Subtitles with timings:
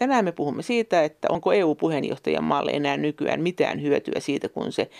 [0.00, 4.90] Tänään me puhumme siitä, että onko EU-puheenjohtajan maalle enää nykyään mitään hyötyä siitä, kun se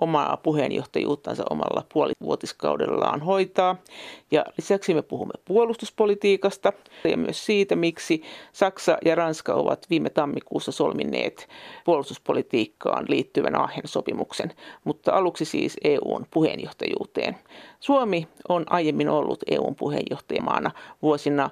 [0.00, 3.76] omaa puheenjohtajuuttansa omalla puolivuotiskaudellaan hoitaa.
[4.30, 6.72] Ja lisäksi me puhumme puolustuspolitiikasta
[7.04, 8.22] ja myös siitä, miksi
[8.52, 11.48] Saksa ja Ranska ovat viime tammikuussa solmineet
[11.84, 14.52] puolustuspolitiikkaan liittyvän Aachen-sopimuksen,
[14.84, 17.36] mutta aluksi siis EUn puheenjohtajuuteen.
[17.80, 20.70] Suomi on aiemmin ollut EUn puheenjohtajamaana
[21.02, 21.50] vuosina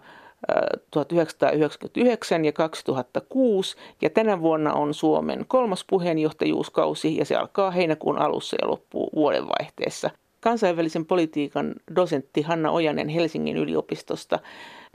[0.90, 8.56] 1999 ja 2006 ja tänä vuonna on Suomen kolmas puheenjohtajuuskausi ja se alkaa heinäkuun alussa
[8.62, 10.10] ja loppuu vuodenvaihteessa.
[10.40, 14.38] Kansainvälisen politiikan dosentti Hanna Ojanen Helsingin yliopistosta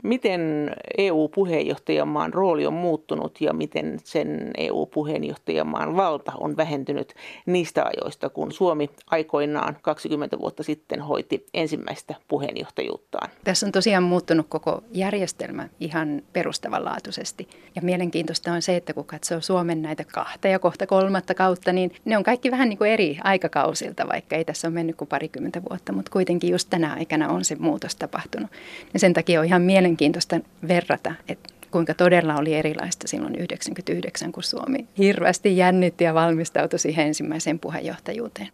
[0.04, 7.14] Miten EU-puheenjohtajamaan rooli on muuttunut ja miten sen EU-puheenjohtajamaan valta on vähentynyt
[7.46, 13.30] niistä ajoista, kun Suomi aikoinaan 20 vuotta sitten hoiti ensimmäistä puheenjohtajuuttaan?
[13.44, 17.48] Tässä on tosiaan muuttunut koko järjestelmä ihan perustavanlaatuisesti.
[17.76, 21.92] Ja mielenkiintoista on se, että kun katsoo Suomen näitä kahta ja kohta kolmatta kautta, niin
[22.04, 25.62] ne on kaikki vähän niin kuin eri aikakausilta, vaikka ei tässä ole mennyt kuin parikymmentä
[25.70, 28.50] vuotta, mutta kuitenkin just tänä aikana on se muutos tapahtunut.
[28.92, 34.32] Ja sen takia on ihan mielenkiintoista mielenkiintoista verrata, että kuinka todella oli erilaista silloin 1999,
[34.32, 38.48] kun Suomi hirveästi jännitti ja valmistautui siihen ensimmäiseen puheenjohtajuuteen.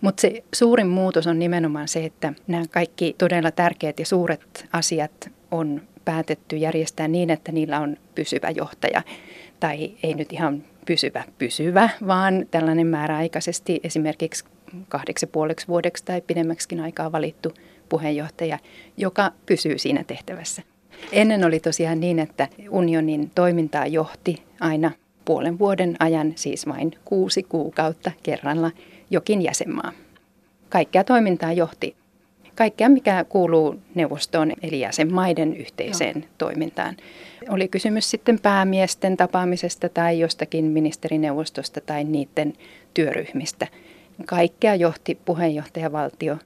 [0.00, 5.30] Mutta se suurin muutos on nimenomaan se, että nämä kaikki todella tärkeät ja suuret asiat
[5.50, 9.02] on päätetty järjestää niin, että niillä on pysyvä johtaja.
[9.60, 14.44] Tai ei nyt ihan pysyvä pysyvä, vaan tällainen määräaikaisesti esimerkiksi
[14.88, 17.52] kahdeksi puoleksi vuodeksi tai pidemmäksikin aikaa valittu
[17.88, 18.58] puheenjohtaja,
[18.96, 20.62] joka pysyy siinä tehtävässä.
[21.12, 24.90] Ennen oli tosiaan niin, että unionin toimintaa johti aina
[25.24, 28.70] puolen vuoden ajan, siis vain kuusi kuukautta kerralla,
[29.10, 29.92] jokin jäsenmaa.
[30.68, 31.96] Kaikkea toimintaa johti
[32.56, 36.30] kaikkea, mikä kuuluu neuvostoon eli jäsenmaiden yhteiseen Joo.
[36.38, 36.96] toimintaan.
[37.48, 42.52] Oli kysymys sitten päämiesten tapaamisesta tai jostakin ministerineuvostosta tai niiden
[42.94, 43.66] työryhmistä.
[44.26, 46.38] Kaikkea johti puheenjohtajavaltio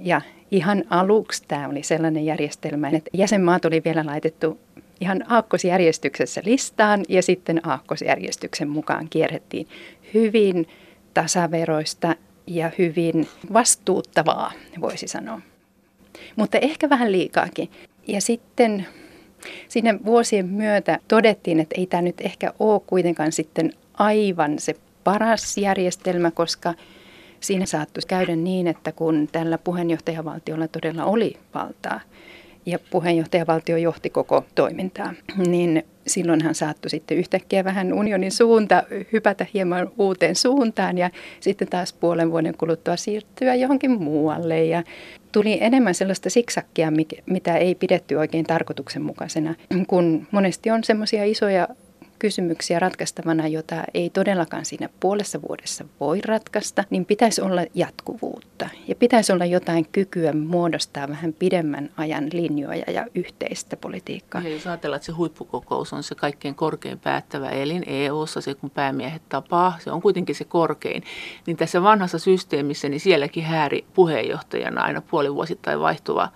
[0.00, 0.20] ja
[0.50, 4.58] ihan aluksi tämä oli sellainen järjestelmä, että jäsenmaat oli vielä laitettu
[5.00, 9.68] ihan aakkosjärjestyksessä listaan ja sitten aakkosjärjestyksen mukaan kierrettiin
[10.14, 10.68] hyvin
[11.14, 12.16] tasaveroista
[12.46, 15.40] ja hyvin vastuuttavaa, voisi sanoa.
[16.36, 17.70] Mutta ehkä vähän liikaakin.
[18.06, 18.86] Ja sitten
[19.68, 25.58] siinä vuosien myötä todettiin, että ei tämä nyt ehkä ole kuitenkaan sitten aivan se paras
[25.58, 26.74] järjestelmä, koska
[27.40, 32.00] Siinä saattoi käydä niin, että kun tällä puheenjohtajavaltiolla todella oli valtaa
[32.66, 39.90] ja puheenjohtajavaltio johti koko toimintaa, niin silloinhan saattoi sitten yhtäkkiä vähän unionin suunta hypätä hieman
[39.98, 44.64] uuteen suuntaan ja sitten taas puolen vuoden kuluttua siirtyä johonkin muualle.
[44.64, 44.82] Ja
[45.32, 46.92] tuli enemmän sellaista siksakkia,
[47.26, 49.54] mitä ei pidetty oikein tarkoituksenmukaisena,
[49.86, 51.68] kun monesti on semmoisia isoja
[52.24, 58.68] kysymyksiä ratkaistavana, jota ei todellakaan siinä puolessa vuodessa voi ratkaista, niin pitäisi olla jatkuvuutta.
[58.88, 64.42] Ja pitäisi olla jotain kykyä muodostaa vähän pidemmän ajan linjoja ja yhteistä politiikkaa.
[64.42, 68.70] Ja jos ajatellaan, että se huippukokous on se kaikkein korkein päättävä elin EU-ssa, se kun
[68.70, 71.02] päämiehet tapaa, se on kuitenkin se korkein.
[71.46, 76.28] Niin tässä vanhassa systeemissä, niin sielläkin hääri puheenjohtajana aina puolivuosittain vaihtuva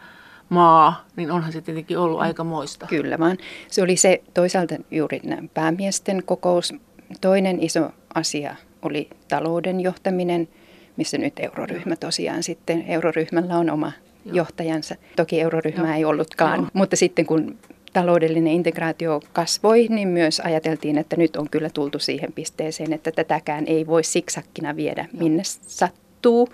[0.48, 2.86] maa, niin onhan se tietenkin ollut aika moista.
[2.86, 3.38] Kyllä vaan.
[3.68, 6.74] Se oli se toisaalta juuri nämä päämiesten kokous.
[7.20, 10.48] Toinen iso asia oli talouden johtaminen,
[10.96, 13.92] missä nyt euroryhmä tosiaan sitten, euroryhmällä on oma
[14.24, 14.36] Joo.
[14.36, 14.94] johtajansa.
[15.16, 15.96] Toki euroryhmä Joo.
[15.96, 16.68] ei ollutkaan, Joo.
[16.72, 17.58] mutta sitten kun
[17.92, 23.64] taloudellinen integraatio kasvoi, niin myös ajateltiin, että nyt on kyllä tultu siihen pisteeseen, että tätäkään
[23.66, 26.48] ei voi siksakkina viedä minne sattuu,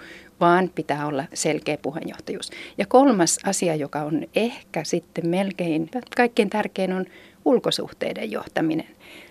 [0.44, 2.50] vaan pitää olla selkeä puheenjohtajuus.
[2.78, 7.04] Ja kolmas asia, joka on ehkä sitten melkein kaikkein tärkein, on
[7.44, 8.86] ulkosuhteiden johtaminen.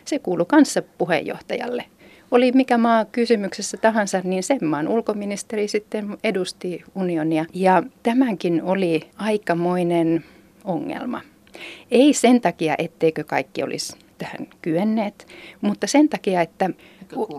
[0.06, 1.86] Se kuuluu kanssa puheenjohtajalle.
[2.32, 7.46] Oli mikä maa kysymyksessä tahansa, niin sen maan ulkoministeri sitten edusti unionia.
[7.54, 10.24] Ja tämänkin oli aikamoinen
[10.64, 11.22] ongelma.
[11.92, 15.28] Ei sen takia, etteikö kaikki olisi tähän kyenneet,
[15.62, 16.70] mutta sen takia, että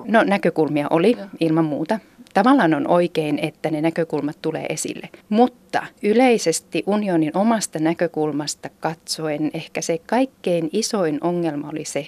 [0.06, 1.98] no, näkökulmia oli ilman muuta
[2.34, 5.08] tavallaan on oikein, että ne näkökulmat tulee esille.
[5.28, 12.06] Mutta yleisesti unionin omasta näkökulmasta katsoen ehkä se kaikkein isoin ongelma oli se,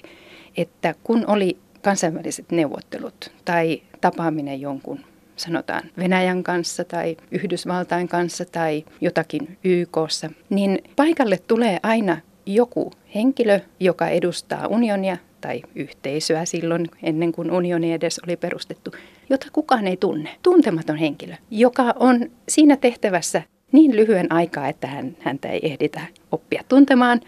[0.57, 4.99] että kun oli kansainväliset neuvottelut tai tapaaminen jonkun
[5.35, 13.59] sanotaan Venäjän kanssa tai Yhdysvaltain kanssa tai jotakin YKssa, niin paikalle tulee aina joku henkilö,
[13.79, 18.91] joka edustaa unionia tai yhteisöä silloin, ennen kuin unioni edes oli perustettu,
[19.29, 20.29] jota kukaan ei tunne.
[20.43, 23.41] Tuntematon henkilö, joka on siinä tehtävässä
[23.71, 26.01] niin lyhyen aikaa, että hän, häntä ei ehditä
[26.31, 27.21] oppia tuntemaan.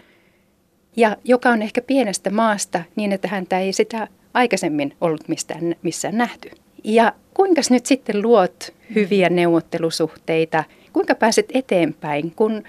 [0.96, 6.18] ja joka on ehkä pienestä maasta niin, että häntä ei sitä aikaisemmin ollut mistään, missään
[6.18, 6.50] nähty.
[6.84, 12.62] Ja kuinka nyt sitten luot hyviä neuvottelusuhteita, kuinka pääset eteenpäin, kun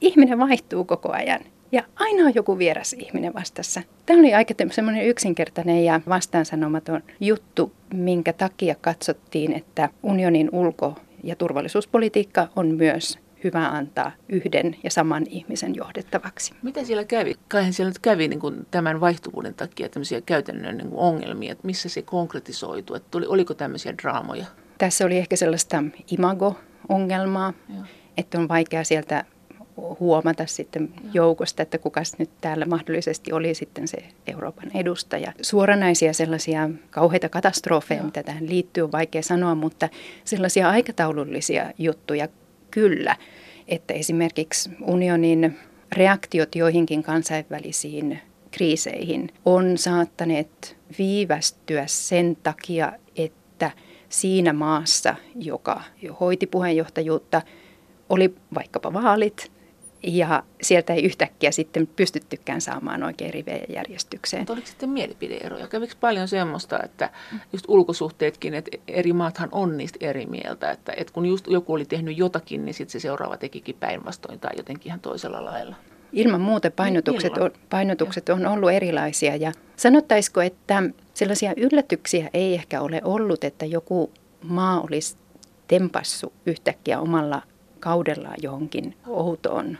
[0.00, 1.40] ihminen vaihtuu koko ajan
[1.72, 3.82] ja aina on joku vieras ihminen vastassa.
[4.06, 11.36] Tämä oli aika semmoinen yksinkertainen ja vastaansanomaton juttu, minkä takia katsottiin, että unionin ulko- ja
[11.36, 16.54] turvallisuuspolitiikka on myös hyvä antaa yhden ja saman ihmisen johdettavaksi.
[16.62, 17.34] Mitä siellä kävi?
[17.48, 21.66] Kaihan siellä nyt kävi niin kuin tämän vaihtuvuuden takia tämmöisiä käytännön niin kuin ongelmia, että
[21.66, 24.46] missä se konkretisoitu, että tuli, oliko tämmöisiä draamoja?
[24.78, 27.84] Tässä oli ehkä sellaista imago-ongelmaa, Joo.
[28.16, 29.24] että on vaikea sieltä
[30.00, 35.32] huomata sitten joukosta, että kuka nyt täällä mahdollisesti oli sitten se Euroopan edustaja.
[35.42, 38.06] Suoranaisia sellaisia kauheita katastrofeja, Joo.
[38.06, 39.88] mitä tähän liittyy, on vaikea sanoa, mutta
[40.24, 42.28] sellaisia aikataulullisia juttuja
[42.70, 43.16] kyllä,
[43.68, 45.58] että esimerkiksi unionin
[45.92, 53.70] reaktiot joihinkin kansainvälisiin kriiseihin on saattaneet viivästyä sen takia, että
[54.08, 57.42] siinä maassa, joka jo hoiti puheenjohtajuutta,
[58.08, 59.52] oli vaikkapa vaalit
[60.02, 64.40] ja sieltä ei yhtäkkiä sitten pystyttykään saamaan oikein rivejä järjestykseen.
[64.40, 65.68] Mutta oliko sitten mielipideeroja?
[65.68, 67.10] Kävikö paljon semmoista, että
[67.52, 71.84] just ulkosuhteetkin, että eri maathan on niistä eri mieltä, että, että kun just joku oli
[71.84, 75.76] tehnyt jotakin, niin sitten se seuraava tekikin päinvastoin tai jotenkin ihan toisella lailla?
[76.12, 80.82] Ilman muuta painotukset, on, painotukset on ollut erilaisia ja sanottaisiko, että
[81.14, 84.12] sellaisia yllätyksiä ei ehkä ole ollut, että joku
[84.42, 85.16] maa olisi
[85.68, 87.42] tempassu yhtäkkiä omalla
[87.80, 89.78] kaudellaan johonkin outoon,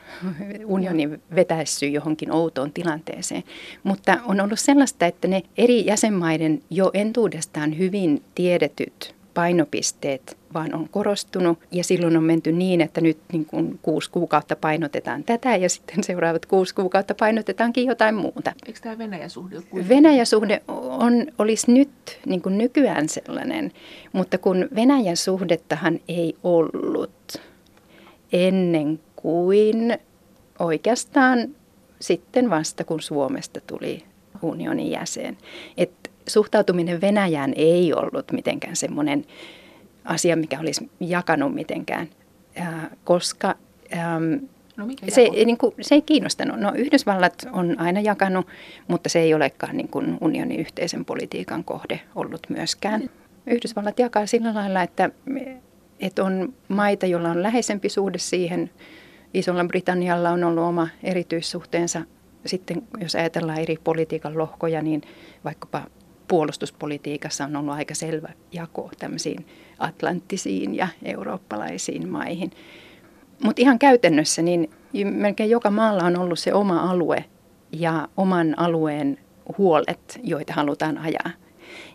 [0.64, 3.42] unionin vetäessy johonkin outoon tilanteeseen.
[3.82, 10.88] Mutta on ollut sellaista, että ne eri jäsenmaiden jo entuudestaan hyvin tiedetyt painopisteet vaan on
[10.88, 15.68] korostunut ja silloin on menty niin, että nyt niin kuin kuusi kuukautta painotetaan tätä ja
[15.68, 18.52] sitten seuraavat kuusi kuukautta painotetaankin jotain muuta.
[18.66, 21.90] Eikö tämä Venäjä-suhde ole Venäjä-suhde on, olisi nyt
[22.26, 23.72] niin kuin nykyään sellainen,
[24.12, 27.40] mutta kun Venäjän suhdettahan ei ollut
[28.32, 29.98] ennen kuin
[30.58, 31.48] oikeastaan
[32.00, 34.04] sitten vasta kun Suomesta tuli
[34.42, 35.38] unionin jäsen.
[35.76, 39.24] Et suhtautuminen Venäjään ei ollut mitenkään semmoinen
[40.04, 42.08] asia, mikä olisi jakanut mitenkään,
[42.56, 43.54] ää, koska
[43.96, 44.40] äm,
[44.76, 46.60] No se, niin kuin, se ei kiinnostanut.
[46.60, 48.46] No Yhdysvallat on aina jakanut,
[48.88, 53.10] mutta se ei olekaan niin kuin unionin yhteisen politiikan kohde ollut myöskään.
[53.46, 55.10] Yhdysvallat jakaa sillä lailla, että
[56.00, 58.70] että on maita, joilla on läheisempi suhde siihen.
[59.34, 62.02] Isolla Britannialla on ollut oma erityissuhteensa.
[62.46, 65.02] Sitten jos ajatellaan eri politiikan lohkoja, niin
[65.44, 65.82] vaikkapa
[66.28, 69.46] puolustuspolitiikassa on ollut aika selvä jako tämmöisiin
[69.78, 72.50] atlanttisiin ja eurooppalaisiin maihin.
[73.44, 74.70] Mutta ihan käytännössä niin
[75.04, 77.24] melkein joka maalla on ollut se oma alue
[77.72, 79.18] ja oman alueen
[79.58, 81.30] huolet, joita halutaan ajaa.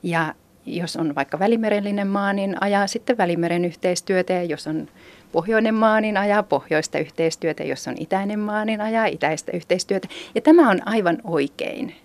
[0.04, 4.88] Ja jos on vaikka välimerellinen maa, niin ajaa sitten välimeren yhteistyötä ja jos on
[5.31, 10.07] pohjoinen maa, niin ajaa pohjoista yhteistyötä, jos on itäinen maa, niin ajaa itäistä yhteistyötä.
[10.35, 11.95] Ja tämä on aivan oikein.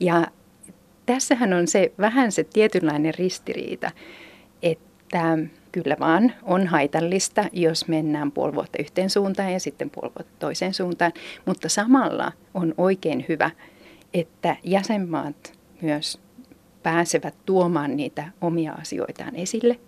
[0.00, 0.26] Ja
[1.06, 3.90] tässähän on se vähän se tietynlainen ristiriita,
[4.62, 5.38] että
[5.72, 10.74] kyllä vaan on haitallista, jos mennään puoli vuotta yhteen suuntaan ja sitten puoli vuotta toiseen
[10.74, 11.12] suuntaan,
[11.44, 13.50] mutta samalla on oikein hyvä,
[14.14, 16.25] että jäsenmaat myös
[16.86, 19.78] pääsevät tuomaan niitä omia asioitaan esille.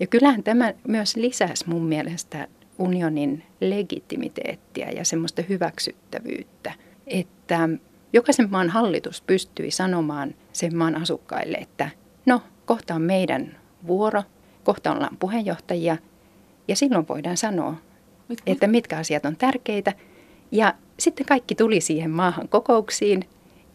[0.00, 2.48] Ja kyllähän tämä myös lisäsi mun mielestä
[2.78, 6.72] unionin legitimiteettiä ja semmoista hyväksyttävyyttä,
[7.06, 7.68] että
[8.12, 11.90] jokaisen maan hallitus pystyi sanomaan sen maan asukkaille, että
[12.26, 14.22] no, kohta on meidän vuoro,
[14.64, 15.96] kohta ollaan puheenjohtajia
[16.68, 17.74] ja silloin voidaan sanoa,
[18.46, 19.92] että mitkä asiat on tärkeitä.
[20.52, 23.24] Ja sitten kaikki tuli siihen maahan kokouksiin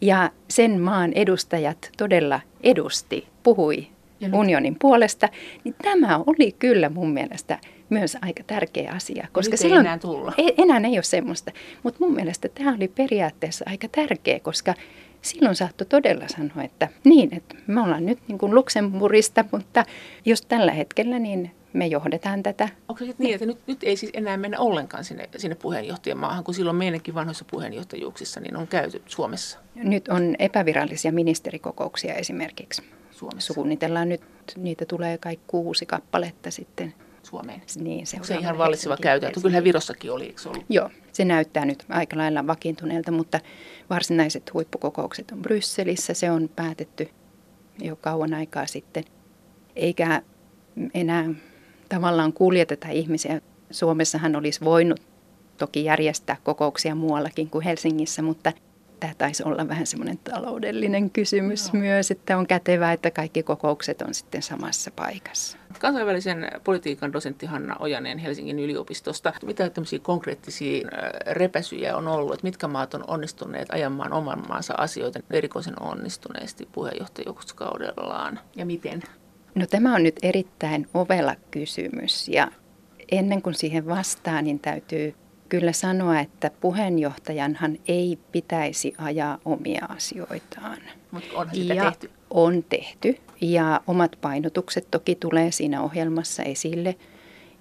[0.04, 3.88] ja sen maan edustajat todella edusti, puhui
[4.34, 5.30] unionin puolesta,
[5.64, 9.28] niin tämä oli kyllä mun mielestä myös aika tärkeä asia.
[9.32, 10.34] Koska Nyt silloin, ei enää tulla.
[10.38, 11.52] Ei, enää ei ole semmoista.
[11.84, 14.74] Mutta mun mielestä tämä oli periaatteessa aika tärkeä, koska
[15.22, 19.86] silloin saattoi todella sanoa, että niin, että me ollaan nyt niin kuin Luxemburgista, mutta
[20.26, 22.70] jos tällä hetkellä, niin me johdetaan tätä.
[22.88, 26.54] Onko se niin, että nyt, nyt ei siis enää mennä ollenkaan sinne, sinne puheenjohtajamaahan, kun
[26.54, 29.60] silloin meidänkin vanhoissa puheenjohtajuuksissa niin on käyty Suomessa?
[29.76, 32.84] Nyt on epävirallisia ministerikokouksia esimerkiksi.
[33.12, 33.54] Suomessa.
[33.54, 34.22] Suunnitellaan nyt,
[34.58, 37.62] niitä tulee kai kuusi kappaletta sitten Suomeen.
[37.76, 39.42] Niin, se, se ihan vallitseva käytäntö.
[39.42, 40.66] Kyllähän Virossakin oli, eikö ollut?
[40.70, 43.40] Joo, se näyttää nyt aika lailla vakiintuneelta, mutta
[43.90, 46.14] varsinaiset huippukokoukset on Brysselissä.
[46.14, 47.10] Se on päätetty
[47.80, 49.04] jo kauan aikaa sitten.
[49.76, 50.22] Eikä
[50.94, 51.30] enää
[51.94, 53.42] tavallaan kuljeteta ihmisiä.
[53.72, 55.02] Suomessahan olisi voinut
[55.58, 58.52] toki järjestää kokouksia muuallakin kuin Helsingissä, mutta
[59.00, 61.82] tämä taisi olla vähän semmoinen taloudellinen kysymys Joo.
[61.82, 65.58] myös, että on kätevää, että kaikki kokoukset on sitten samassa paikassa.
[65.80, 69.34] Kansainvälisen politiikan dosentti Hanna Ojanen Helsingin yliopistosta.
[69.46, 70.88] Mitä tämmöisiä konkreettisia
[71.32, 78.40] repäsyjä on ollut, että mitkä maat on onnistuneet ajamaan oman maansa asioita erikoisen onnistuneesti puheenjohtajuuskaudellaan
[78.56, 79.04] ja miten?
[79.56, 82.52] No tämä on nyt erittäin ovela kysymys ja
[83.12, 85.16] ennen kuin siihen vastaa, niin täytyy
[85.50, 90.78] kyllä sanoa, että puheenjohtajanhan ei pitäisi ajaa omia asioitaan.
[91.12, 92.12] Mutta onhan sitä ja tehty.
[92.30, 96.96] On tehty ja omat painotukset toki tulee siinä ohjelmassa esille.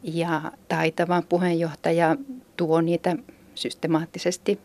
[0.03, 2.17] Ja taitava puheenjohtaja
[2.57, 3.17] tuo niitä
[3.55, 4.61] systemaattisesti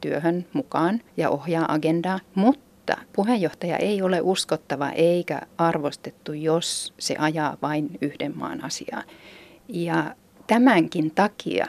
[0.00, 2.71] työhön mukaan ja ohjaa agendaa, mutta
[3.12, 9.02] puheenjohtaja ei ole uskottava eikä arvostettu, jos se ajaa vain yhden maan asiaa.
[9.68, 10.14] Ja
[10.46, 11.66] tämänkin takia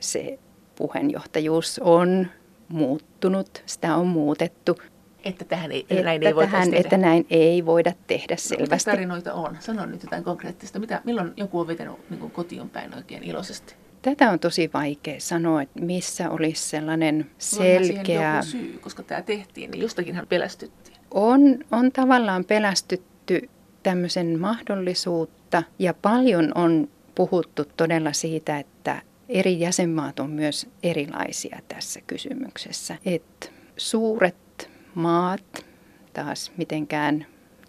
[0.00, 0.38] se
[0.76, 2.26] puheenjohtajuus on
[2.68, 4.78] muuttunut, sitä on muutettu.
[5.24, 6.80] Että, tähän ei, että, näin ei tähän, tehdä.
[6.80, 8.74] että näin ei voida tehdä no, selvästi.
[8.74, 9.56] Mitä tarinoita on?
[9.60, 10.78] Sano nyt jotain konkreettista.
[10.78, 13.74] Mitä, milloin joku on vetänyt niin kotiin päin oikein iloisesti?
[14.06, 18.34] Tätä on tosi vaikea sanoa, että missä olisi sellainen selkeä...
[18.34, 20.96] joku syy, koska tämä tehtiin, niin jostakinhan pelästyttiin.
[21.10, 21.40] On,
[21.72, 23.50] on tavallaan pelästytty
[23.82, 32.00] tämmöisen mahdollisuutta ja paljon on puhuttu todella siitä, että eri jäsenmaat on myös erilaisia tässä
[32.06, 32.98] kysymyksessä.
[33.06, 35.66] Et suuret maat,
[36.12, 37.26] taas mitenkään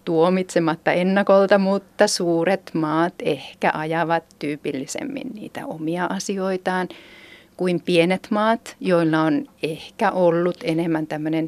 [0.08, 6.88] tuomitsematta ennakolta, mutta suuret maat ehkä ajavat tyypillisemmin niitä omia asioitaan
[7.58, 11.48] kuin pienet maat, joilla on ehkä ollut enemmän tämmöinen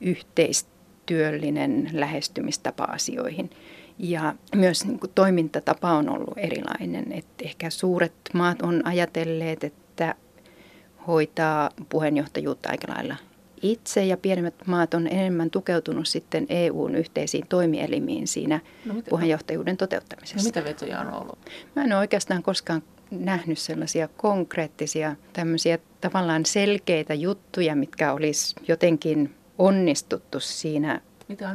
[0.00, 3.50] yhteistyöllinen lähestymistapa asioihin.
[3.98, 7.12] Ja myös niin kuin toimintatapa on ollut erilainen.
[7.12, 10.14] Että ehkä suuret maat on ajatelleet, että
[11.06, 13.16] hoitaa puheenjohtajuutta aika lailla
[13.62, 19.76] itse ja pienemmät maat on enemmän tukeutunut sitten EUn yhteisiin toimielimiin siinä no mitä, puheenjohtajuuden
[19.76, 20.36] toteuttamisessa.
[20.36, 21.38] No mitä vetoja on ollut?
[21.76, 29.34] Mä en ole oikeastaan koskaan nähnyt sellaisia konkreettisia tämmöisiä tavallaan selkeitä juttuja, mitkä olisi jotenkin
[29.58, 31.00] onnistuttu siinä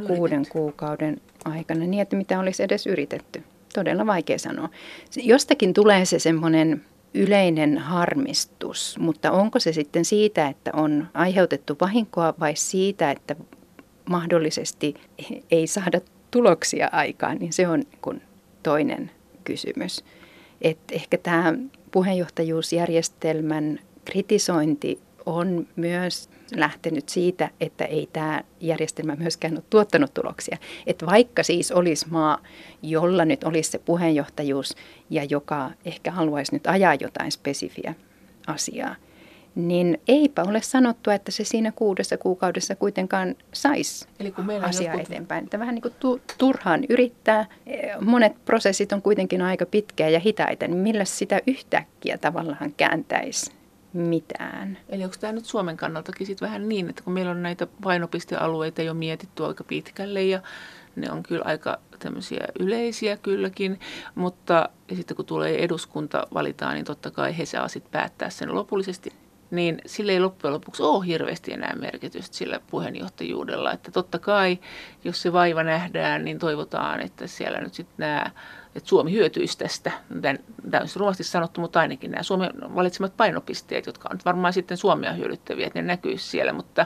[0.08, 3.44] kuuden kuukauden aikana niin, että mitä olisi edes yritetty.
[3.74, 4.70] Todella vaikea sanoa.
[5.16, 6.86] Jostakin tulee se semmoinen
[7.16, 13.36] yleinen harmistus, mutta onko se sitten siitä, että on aiheutettu vahinkoa vai siitä, että
[14.10, 14.94] mahdollisesti
[15.52, 18.22] ei saada tuloksia aikaan, niin se on kun
[18.64, 19.12] toinen
[19.44, 20.04] kysymys.
[20.62, 21.54] Et ehkä tämä
[21.92, 30.58] puheenjohtajuusjärjestelmän kritisointi on myös lähtenyt siitä, että ei tämä järjestelmä myöskään ole tuottanut tuloksia.
[30.88, 32.40] Että vaikka siis olisi maa,
[32.82, 34.76] jolla nyt olisi se puheenjohtajuus
[35.10, 37.94] ja joka ehkä haluaisi nyt ajaa jotain spesifiä
[38.48, 38.96] asiaa,
[39.56, 44.94] niin eipä ole sanottu, että se siinä kuudessa kuukaudessa kuitenkaan saisi Eli kun meillä asiaa
[44.94, 45.10] jotkut...
[45.12, 45.44] eteenpäin.
[45.44, 47.46] Että vähän niin kuin tu- turhaan yrittää.
[48.02, 53.52] Monet prosessit on kuitenkin aika pitkiä ja hitaita, niin millä sitä yhtäkkiä tavallaan kääntäisi
[53.96, 54.78] mitään.
[54.90, 58.82] Eli onko tämä nyt Suomen kannaltakin sit vähän niin, että kun meillä on näitä painopistealueita
[58.82, 60.42] jo mietitty aika pitkälle ja
[60.96, 63.80] ne on kyllä aika tämmöisiä yleisiä kylläkin,
[64.16, 69.14] mutta sitten kun tulee eduskunta valitaan, niin totta kai he saa sitten päättää sen lopullisesti
[69.52, 73.72] niin sille ei loppujen lopuksi ole hirveästi enää merkitystä sillä puheenjohtajuudella.
[73.72, 74.60] Että totta kai,
[75.04, 78.32] jos se vaiva nähdään, niin toivotaan, että siellä nyt sitten nämä,
[78.76, 79.92] että Suomi hyötyisi tästä.
[80.22, 85.14] Tämä on ruoasti sanottu, mutta ainakin nämä Suomen valitsemat painopisteet, jotka on varmaan sitten Suomea
[85.14, 86.86] hyödyttäviä, että ne näkyisi siellä, mutta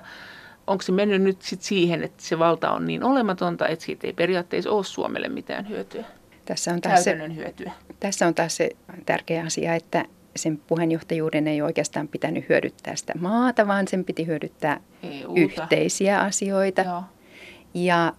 [0.67, 4.13] onko se mennyt nyt sit siihen, että se valta on niin olematonta, että siitä ei
[4.13, 6.03] periaatteessa ole Suomelle mitään hyötyä?
[6.45, 7.71] Tässä on taas se, hyötyä.
[7.99, 8.69] Tässä on taas se
[9.05, 10.05] tärkeä asia, että
[10.35, 15.39] sen puheenjohtajuuden ei oikeastaan pitänyt hyödyttää sitä maata, vaan sen piti hyödyttää EUta.
[15.39, 16.81] yhteisiä asioita.
[16.81, 17.03] Joo.
[17.73, 18.13] Ja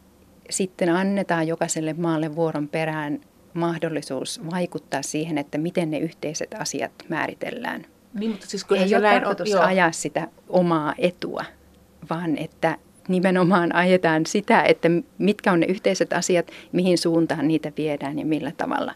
[0.50, 3.20] sitten annetaan jokaiselle maalle vuoron perään
[3.54, 7.86] mahdollisuus vaikuttaa siihen, että miten ne yhteiset asiat määritellään.
[8.14, 11.44] Niin, mutta siis ei ole tarkoitus on, ajaa sitä omaa etua,
[12.10, 12.78] vaan että
[13.08, 14.88] nimenomaan ajetaan sitä, että
[15.18, 18.94] mitkä on ne yhteiset asiat, mihin suuntaan niitä viedään ja millä tavalla.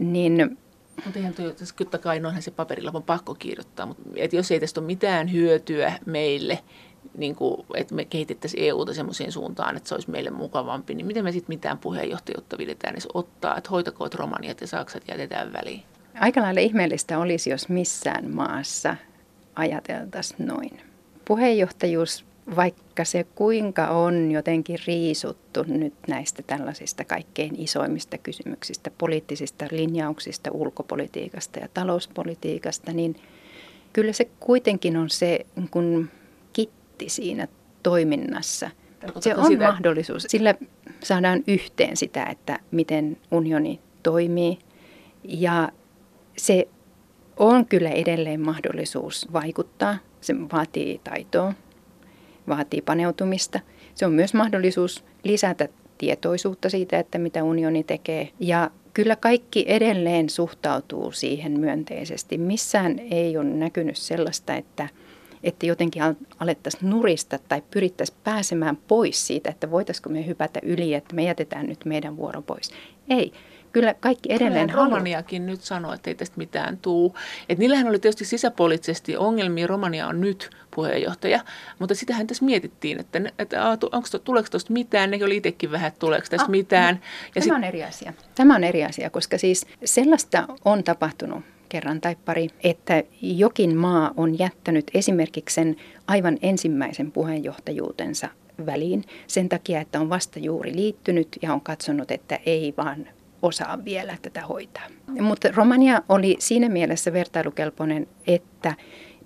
[0.00, 0.58] Niin
[1.04, 4.60] mutta eihän toi, totta kai noinhan se paperilla on pakko kirjoittaa, mutta et jos ei
[4.60, 6.58] tästä ole mitään hyötyä meille,
[7.16, 11.24] niin kuin, että me kehitettäisiin EUta semmoiseen suuntaan, että se olisi meille mukavampi, niin miten
[11.24, 15.82] me sitten mitään puheenjohtajuutta videtään edes ottaa, että hoitakoot Romaniat ja Saksat jätetään väliin?
[16.20, 18.96] Aika lailla ihmeellistä olisi, jos missään maassa
[19.54, 20.80] ajateltaisiin noin.
[21.24, 22.24] Puheenjohtajuus
[22.56, 31.58] vaikka se kuinka on jotenkin riisuttu nyt näistä tällaisista kaikkein isoimmista kysymyksistä, poliittisista linjauksista, ulkopolitiikasta
[31.58, 33.16] ja talouspolitiikasta, niin
[33.92, 36.08] kyllä se kuitenkin on se kun
[37.00, 37.48] kitti siinä
[37.82, 38.70] toiminnassa.
[39.20, 40.24] Se on sitä, mahdollisuus.
[40.28, 40.54] Sillä
[41.02, 44.58] saadaan yhteen sitä, että miten unioni toimii.
[45.24, 45.68] Ja
[46.36, 46.68] se
[47.36, 49.96] on kyllä edelleen mahdollisuus vaikuttaa.
[50.20, 51.54] Se vaatii taitoa,
[52.48, 53.60] vaatii paneutumista.
[53.94, 58.28] Se on myös mahdollisuus lisätä tietoisuutta siitä, että mitä unioni tekee.
[58.40, 62.38] Ja kyllä kaikki edelleen suhtautuu siihen myönteisesti.
[62.38, 64.88] Missään ei ole näkynyt sellaista, että,
[65.44, 66.02] että jotenkin
[66.38, 71.66] alettaisiin nurista tai pyrittäisiin pääsemään pois siitä, että voitaisiko me hypätä yli, että me jätetään
[71.66, 72.70] nyt meidän vuoro pois.
[73.08, 73.32] Ei
[73.72, 74.88] kyllä kaikki edelleen haluaa.
[74.88, 77.16] Romaniakin nyt sanoo, että ei tästä mitään tuu.
[77.48, 79.66] Et niillähän oli tietysti sisäpoliittisesti ongelmia.
[79.66, 81.44] Romania on nyt puheenjohtaja,
[81.78, 85.10] mutta sitähän tässä mietittiin, että, että onko tuleeko tuosta mitään.
[85.10, 87.00] Ne oli itsekin vähän, että tuleeko tästä ah, mitään.
[87.26, 87.52] Ja tämä sit...
[87.52, 88.12] on eri asia.
[88.34, 94.14] Tämä on eri asia, koska siis sellaista on tapahtunut kerran tai pari, että jokin maa
[94.16, 98.28] on jättänyt esimerkiksi sen aivan ensimmäisen puheenjohtajuutensa
[98.66, 103.08] väliin sen takia, että on vasta juuri liittynyt ja on katsonut, että ei vaan
[103.42, 104.86] osaa vielä tätä hoitaa.
[105.20, 108.74] Mutta Romania oli siinä mielessä vertailukelpoinen, että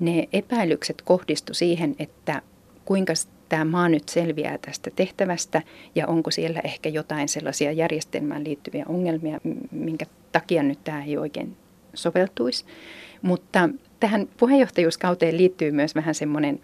[0.01, 2.43] ne epäilykset kohdistu siihen, että
[2.85, 3.13] kuinka
[3.49, 5.63] tämä maa nyt selviää tästä tehtävästä
[5.95, 11.57] ja onko siellä ehkä jotain sellaisia järjestelmään liittyviä ongelmia, minkä takia nyt tämä ei oikein
[11.95, 12.65] soveltuisi.
[13.23, 13.69] Mutta
[14.01, 16.61] tähän puheenjohtajuuskauteen liittyy myös vähän semmoinen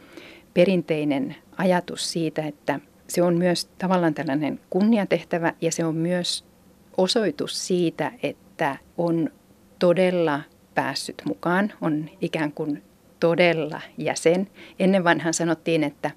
[0.54, 6.44] perinteinen ajatus siitä, että se on myös tavallaan tällainen kunniatehtävä ja se on myös
[6.96, 9.30] osoitus siitä, että on
[9.78, 10.40] todella
[10.75, 12.82] päässyt mukaan, on ikään kuin
[13.20, 14.49] todella jäsen.
[14.78, 16.10] Ennen vanhan sanottiin, että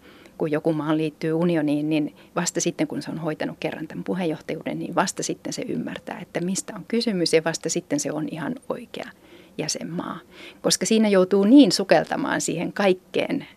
[0.44, 4.80] kun joku maa liittyy unioniin, niin vasta sitten kun se on hoitanut kerran tämän puheenjohtajuuden,
[4.80, 8.56] niin vasta sitten se ymmärtää, että mistä on kysymys ja vasta sitten se on ihan
[8.70, 9.10] oikea
[9.58, 10.20] jäsenmaa.
[10.62, 13.48] Koska siinä joutuu niin sukeltamaan siihen kaikkeen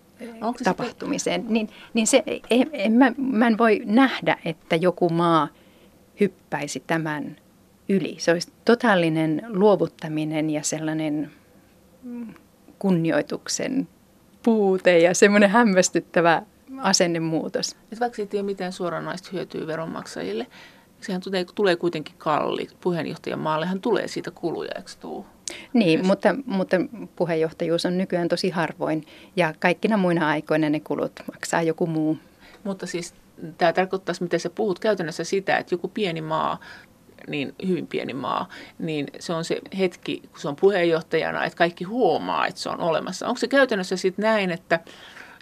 [0.41, 1.53] Onko tapahtumiseen, se...
[1.53, 5.49] niin, niin se, en, en, mä, mä en voi nähdä, että joku maa–
[6.21, 7.37] hyppäisi tämän
[7.89, 8.17] yli.
[8.19, 11.31] Se olisi totaalinen luovuttaminen ja sellainen
[12.79, 13.89] kunnioituksen
[14.43, 16.43] puute ja semmoinen hämmästyttävä
[16.79, 17.77] asennemuutos.
[17.93, 20.47] Et vaikka ei tiedä mitään suoranaista hyötyä veronmaksajille,
[21.01, 22.69] sehän tulee, tulee kuitenkin kalli.
[22.81, 25.27] Puheenjohtajan maallehan tulee siitä kuluja, eikö tuu?
[25.73, 26.77] Niin, mutta, mutta
[27.17, 32.19] puheenjohtajuus on nykyään tosi harvoin ja kaikkina muina aikoina ne kulut maksaa joku muu.
[32.65, 33.15] Mutta siis
[33.59, 36.61] tämä tarkoittaisi, miten sä puhut käytännössä sitä, että joku pieni maa
[37.29, 38.49] niin hyvin pieni maa,
[38.79, 42.81] niin se on se hetki, kun se on puheenjohtajana, että kaikki huomaa, että se on
[42.81, 43.27] olemassa.
[43.27, 44.81] Onko se käytännössä sitten näin, että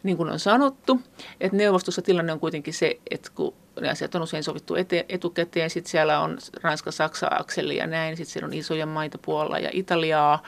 [0.05, 1.01] niin kuin on sanottu,
[1.40, 5.71] että neuvostossa tilanne on kuitenkin se, että kun ne asiat on usein sovittu ete, etukäteen,
[5.71, 10.43] sitten siellä on Ranska-Saksa-akseli ja näin, sitten siellä on isoja maita Puolaa ja Italiaa,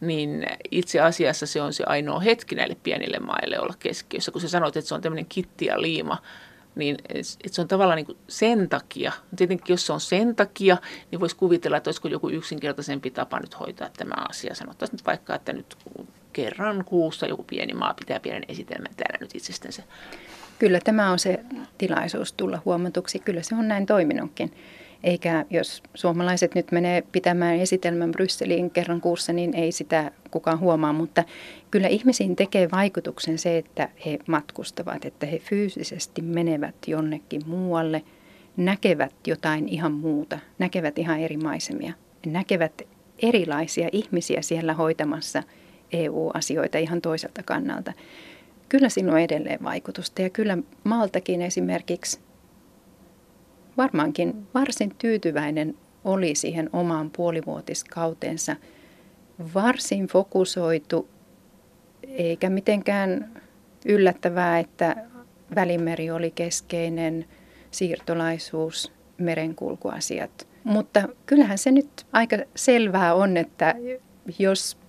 [0.00, 4.48] niin itse asiassa se on se ainoa hetki näille pienille maille olla keskiössä, kun sä
[4.48, 6.18] sanoit, että se on tämmöinen kitti ja liima,
[6.74, 9.12] niin että se on tavallaan niin kuin sen takia.
[9.36, 10.76] Tietenkin jos se on sen takia,
[11.10, 14.54] niin voisi kuvitella, että olisiko joku yksinkertaisempi tapa nyt hoitaa tämä asia.
[14.54, 15.76] Sanottaisiin nyt vaikka, että nyt
[16.32, 19.82] kerran kuussa joku pieni maa pitää pienen esitelmän täällä nyt itsestänsä.
[20.58, 21.40] Kyllä tämä on se
[21.78, 23.18] tilaisuus tulla huomatuksi.
[23.18, 24.52] Kyllä se on näin toiminutkin.
[25.04, 30.92] Eikä jos suomalaiset nyt menee pitämään esitelmän Brysseliin kerran kuussa, niin ei sitä kukaan huomaa,
[30.92, 31.24] mutta
[31.70, 38.02] kyllä ihmisiin tekee vaikutuksen se, että he matkustavat, että he fyysisesti menevät jonnekin muualle,
[38.56, 41.92] näkevät jotain ihan muuta, näkevät ihan eri maisemia,
[42.26, 42.82] näkevät
[43.22, 45.42] erilaisia ihmisiä siellä hoitamassa
[45.92, 47.92] EU-asioita ihan toiselta kannalta.
[48.68, 52.20] Kyllä sinulla on edelleen vaikutusta ja kyllä Maltakin esimerkiksi
[53.76, 55.74] varmaankin varsin tyytyväinen
[56.04, 58.56] oli siihen omaan puolivuotiskautensa.
[59.54, 61.08] Varsin fokusoitu,
[62.02, 63.42] eikä mitenkään
[63.86, 64.96] yllättävää, että
[65.54, 67.24] Välimeri oli keskeinen,
[67.70, 70.48] siirtolaisuus, merenkulkuasiat.
[70.64, 73.74] Mutta kyllähän se nyt aika selvää on, että
[74.38, 74.79] jos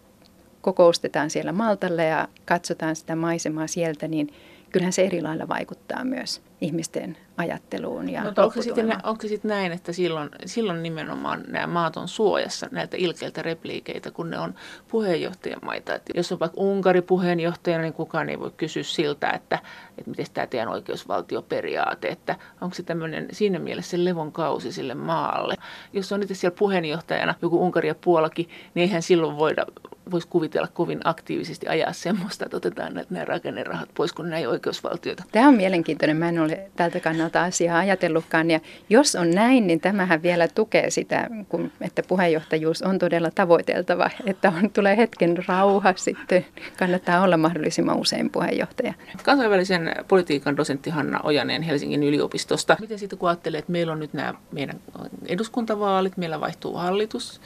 [0.62, 4.34] kokoustetaan siellä Maltalla ja katsotaan sitä maisemaa sieltä, niin
[4.71, 9.71] kyllähän se eri lailla vaikuttaa myös ihmisten ajatteluun ja Mutta onko sitten, onko sitten näin,
[9.71, 14.56] että silloin, silloin nimenomaan nämä maat on suojassa näiltä ilkeiltä repliikeitä, kun ne on
[14.88, 15.95] puheenjohtajamaita.
[15.95, 19.60] Että jos on vaikka Unkari puheenjohtajana, niin kukaan ei voi kysyä siltä, että,
[19.97, 25.56] että miten tämä teidän oikeusvaltioperiaate, että onko se tämmöinen siinä mielessä levon kausi sille maalle.
[25.93, 29.65] Jos on itse siellä puheenjohtajana joku Unkari ja Puolakin, niin eihän silloin voida
[30.12, 35.24] voisi kuvitella kovin aktiivisesti ajaa semmoista, että otetaan nämä rakennerahat pois, kun näin oikeusvaltioita.
[35.32, 36.17] Tämä on mielenkiintoinen.
[36.17, 38.52] Mä en ole ole tältä kannalta asiaa ajatellutkaan.
[38.52, 38.60] Ja
[38.90, 44.54] jos on näin, niin tämähän vielä tukee sitä, kun, että puheenjohtajuus on todella tavoiteltava, että
[44.58, 46.46] on, tulee hetken rauha sitten.
[46.80, 48.94] Kannattaa olla mahdollisimman usein puheenjohtaja.
[49.24, 52.78] Kansainvälisen politiikan dosentti Hanna Ojanen Helsingin yliopistosta.
[52.80, 54.80] Miten sitten kun ajattelee, että meillä on nyt nämä meidän
[55.28, 57.42] eduskuntavaalit, meillä vaihtuu hallitus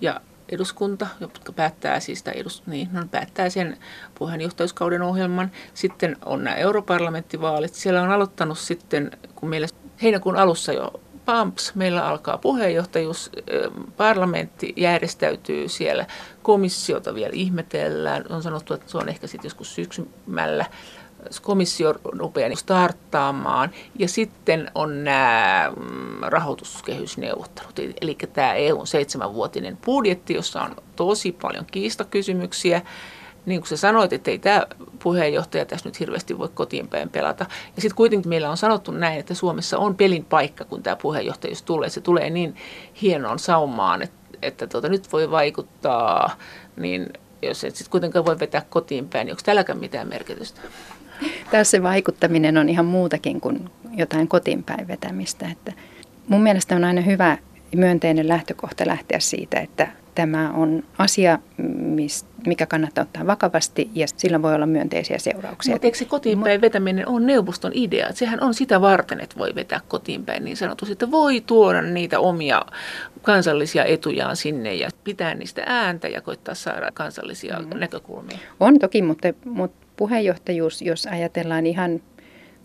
[0.00, 3.76] ja eduskunta, jotka päättää, siis edus, niin, no, päättää sen
[4.14, 5.50] puheenjohtajuuskauden ohjelman.
[5.74, 7.74] Sitten on nämä europarlamenttivaalit.
[7.74, 9.66] Siellä on aloittanut sitten, kun meillä
[10.02, 10.92] heinäkuun alussa jo
[11.24, 13.30] PAMPS, meillä alkaa puheenjohtajuus,
[13.96, 16.06] parlamentti järjestäytyy siellä,
[16.42, 20.64] komissiota vielä ihmetellään, on sanottu, että se on ehkä sitten joskus syksymällä
[21.42, 30.34] komissio rupeaa niin starttaamaan ja sitten on nämä mm, rahoituskehysneuvottelut, eli tämä EUn seitsemänvuotinen budjetti,
[30.34, 32.82] jossa on tosi paljon kiistakysymyksiä.
[33.46, 34.66] Niin kuin sä sanoit, että ei tämä
[35.02, 37.46] puheenjohtaja tässä nyt hirveästi voi kotiin päin pelata.
[37.76, 41.62] Ja sitten kuitenkin meillä on sanottu näin, että Suomessa on pelin paikka, kun tämä puheenjohtajuus
[41.62, 41.88] tulee.
[41.88, 42.56] Se tulee niin
[43.02, 46.36] hienoon saumaan, että, että tuota, nyt voi vaikuttaa,
[46.76, 47.08] niin
[47.42, 50.60] jos et sitten kuitenkaan voi vetää kotiin päin, niin onko tälläkään mitään merkitystä?
[51.50, 55.48] Tässä vaikuttaminen on ihan muutakin kuin jotain kotiinpäin vetämistä.
[55.52, 55.72] Että
[56.28, 57.38] mun mielestä on aina hyvä
[57.76, 61.38] myönteinen lähtökohta lähteä siitä, että tämä on asia,
[62.46, 65.74] mikä kannattaa ottaa vakavasti ja sillä voi olla myönteisiä seurauksia.
[65.74, 68.06] Mutta eikö se kotiinpäin vetäminen on neuvoston idea?
[68.06, 72.20] Että sehän on sitä varten, että voi vetää kotiinpäin niin sanotusti, että voi tuoda niitä
[72.20, 72.62] omia
[73.22, 77.78] kansallisia etujaan sinne ja pitää niistä ääntä ja koittaa saada kansallisia mm.
[77.78, 78.38] näkökulmia.
[78.60, 82.02] On toki, mutta, mutta puheenjohtajuus, jos ajatellaan ihan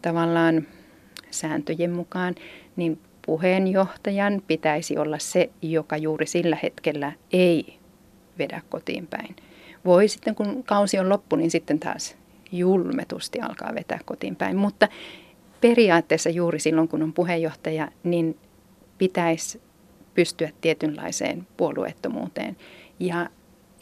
[0.01, 0.67] tavallaan
[1.31, 2.35] sääntöjen mukaan,
[2.75, 7.79] niin puheenjohtajan pitäisi olla se, joka juuri sillä hetkellä ei
[8.37, 9.35] vedä kotiin päin.
[9.85, 12.17] Voi sitten, kun kausi on loppu, niin sitten taas
[12.51, 14.57] julmetusti alkaa vetää kotiin päin.
[14.57, 14.87] Mutta
[15.61, 18.37] periaatteessa juuri silloin, kun on puheenjohtaja, niin
[18.97, 19.61] pitäisi
[20.13, 22.57] pystyä tietynlaiseen puolueettomuuteen
[22.99, 23.29] ja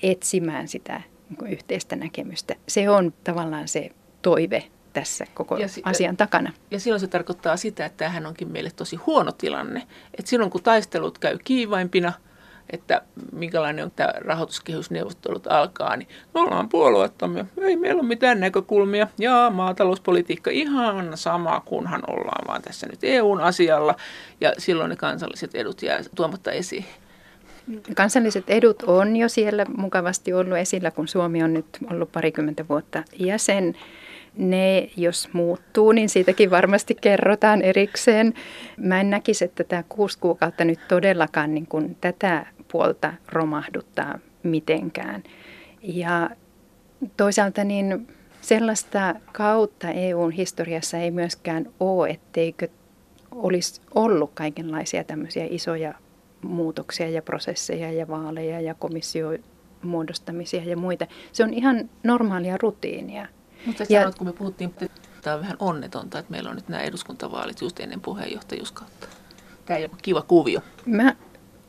[0.03, 2.55] etsimään sitä niin yhteistä näkemystä.
[2.67, 3.89] Se on tavallaan se
[4.21, 4.63] toive
[4.93, 6.53] tässä koko ja, asian takana.
[6.71, 9.87] Ja silloin se tarkoittaa sitä, että tämähän onkin meille tosi huono tilanne.
[10.17, 12.13] Että silloin kun taistelut käy kiivaimpina,
[12.69, 17.45] että minkälainen on tämä rahoituskehysneuvottelut alkaa, niin me ollaan puolueettomia.
[17.61, 19.07] Ei meillä ole mitään näkökulmia.
[19.17, 23.95] Ja maatalouspolitiikka ihan sama, kunhan ollaan vaan tässä nyt EUn asialla.
[24.41, 26.85] Ja silloin ne kansalliset edut jää tuomatta esiin.
[27.95, 33.03] Kansalliset edut on jo siellä mukavasti ollut esillä, kun Suomi on nyt ollut parikymmentä vuotta
[33.19, 33.75] jäsen.
[34.37, 38.33] Ne, jos muuttuu, niin siitäkin varmasti kerrotaan erikseen.
[38.77, 45.23] Mä en näkisi, että tämä kuusi kuukautta nyt todellakaan niin kuin tätä puolta romahduttaa mitenkään.
[45.81, 46.29] Ja
[47.17, 48.07] toisaalta niin
[48.41, 52.67] sellaista kautta EUn historiassa ei myöskään ole, etteikö
[53.31, 55.93] olisi ollut kaikenlaisia tämmöisiä isoja
[56.41, 61.07] muutoksia ja prosesseja ja vaaleja ja komissiomuodostamisia ja muita.
[61.31, 63.27] Se on ihan normaalia rutiinia.
[63.65, 64.87] Mutta ja, sanot, kun me puhuttiin, että
[65.21, 69.07] tämä on vähän onnetonta, että meillä on nyt nämä eduskuntavaalit just ennen puheenjohtajuuskautta.
[69.65, 70.61] Tämä ei ole kiva kuvio.
[70.85, 71.15] Mä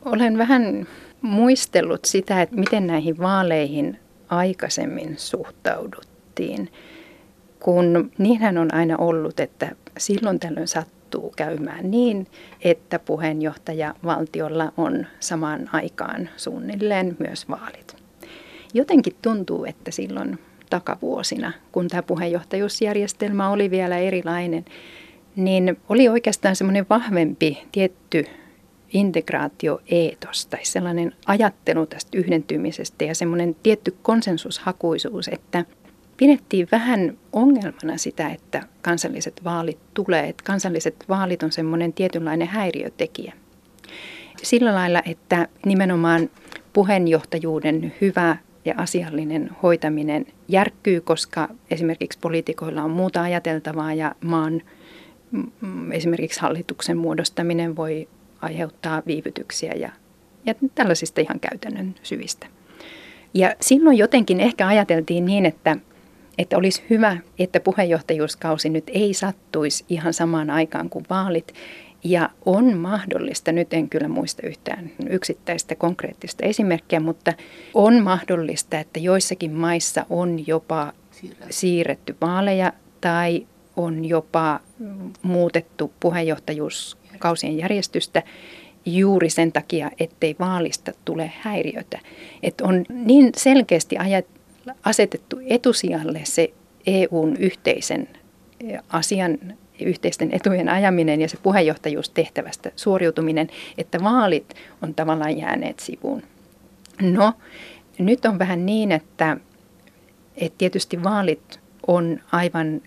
[0.04, 0.86] olen vähän
[1.22, 6.72] muistellut sitä, että miten näihin vaaleihin aikaisemmin suhtauduttiin.
[7.60, 12.26] Kun niinhän on aina ollut, että silloin tällöin sattuu sattuu käymään niin,
[12.64, 17.96] että puheenjohtaja valtiolla on samaan aikaan suunnilleen myös vaalit.
[18.74, 20.38] Jotenkin tuntuu, että silloin
[20.70, 24.64] takavuosina, kun tämä puheenjohtajuusjärjestelmä oli vielä erilainen,
[25.36, 28.24] niin oli oikeastaan semmoinen vahvempi tietty
[28.92, 35.64] integraatioeetos tai sellainen ajattelu tästä yhdentymisestä ja semmoinen tietty konsensushakuisuus, että
[36.20, 40.28] pidettiin vähän ongelmana sitä, että kansalliset vaalit tulee.
[40.28, 43.32] Että kansalliset vaalit on semmoinen tietynlainen häiriötekijä.
[44.42, 46.30] Sillä lailla, että nimenomaan
[46.72, 54.62] puheenjohtajuuden hyvä ja asiallinen hoitaminen järkkyy, koska esimerkiksi poliitikoilla on muuta ajateltavaa ja maan
[55.30, 58.08] mm, esimerkiksi hallituksen muodostaminen voi
[58.40, 59.90] aiheuttaa viivytyksiä ja,
[60.46, 62.46] ja tällaisista ihan käytännön syvistä.
[63.34, 65.76] Ja silloin jotenkin ehkä ajateltiin niin, että
[66.40, 71.54] että olisi hyvä, että puheenjohtajuuskausi nyt ei sattuisi ihan samaan aikaan kuin vaalit.
[72.04, 77.32] Ja on mahdollista, nyt en kyllä muista yhtään yksittäistä konkreettista esimerkkiä, mutta
[77.74, 80.92] on mahdollista, että joissakin maissa on jopa
[81.50, 84.60] siirretty vaaleja tai on jopa
[85.22, 88.22] muutettu puheenjohtajuuskausien järjestystä
[88.86, 91.98] juuri sen takia, ettei vaalista tule häiriötä.
[92.42, 94.26] Että on niin selkeästi ajat,
[94.84, 96.52] asetettu etusijalle se
[96.86, 98.08] EUn yhteisen
[98.88, 99.38] asian
[99.80, 106.22] yhteisten etujen ajaminen ja se puheenjohtajuustehtävästä suoriutuminen, että vaalit on tavallaan jääneet sivuun.
[107.02, 107.32] No,
[107.98, 109.36] nyt on vähän niin, että,
[110.36, 112.80] että tietysti vaalit on aivan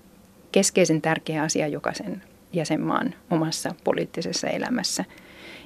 [0.52, 5.06] keskeisen tärkeä asia jokaisen jäsenmaan omassa poliittisessa elämässä.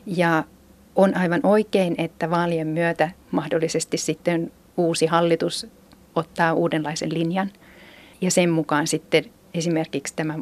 [0.06, 0.44] Ja
[0.96, 5.68] on aivan oikein, että vaalien myötä mahdollisesti sitten uusi hallitus
[6.18, 7.52] ottaa uudenlaisen linjan
[8.22, 10.40] ja sen mukaan sitten esimerkiksi tämä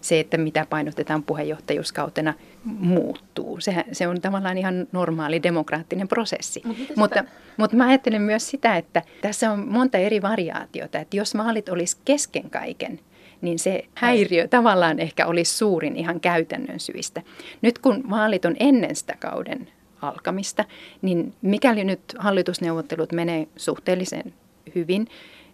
[0.00, 3.60] se, että mitä painotetaan puheenjohtajuuskautena, muuttuu.
[3.60, 6.62] Se, se on tavallaan ihan normaali demokraattinen prosessi.
[6.64, 7.24] Mut mutta,
[7.56, 10.98] mutta mä ajattelen myös sitä, että tässä on monta eri variaatiota.
[10.98, 13.00] Että jos vaalit olisi kesken kaiken,
[13.40, 17.22] niin se häiriö tavallaan ehkä olisi suurin ihan käytännön syistä.
[17.62, 19.68] Nyt kun vaalit on ennen sitä kauden
[20.02, 20.64] alkamista,
[21.02, 24.34] niin mikäli nyt hallitusneuvottelut menee suhteellisen
[24.74, 25.06] hyvin,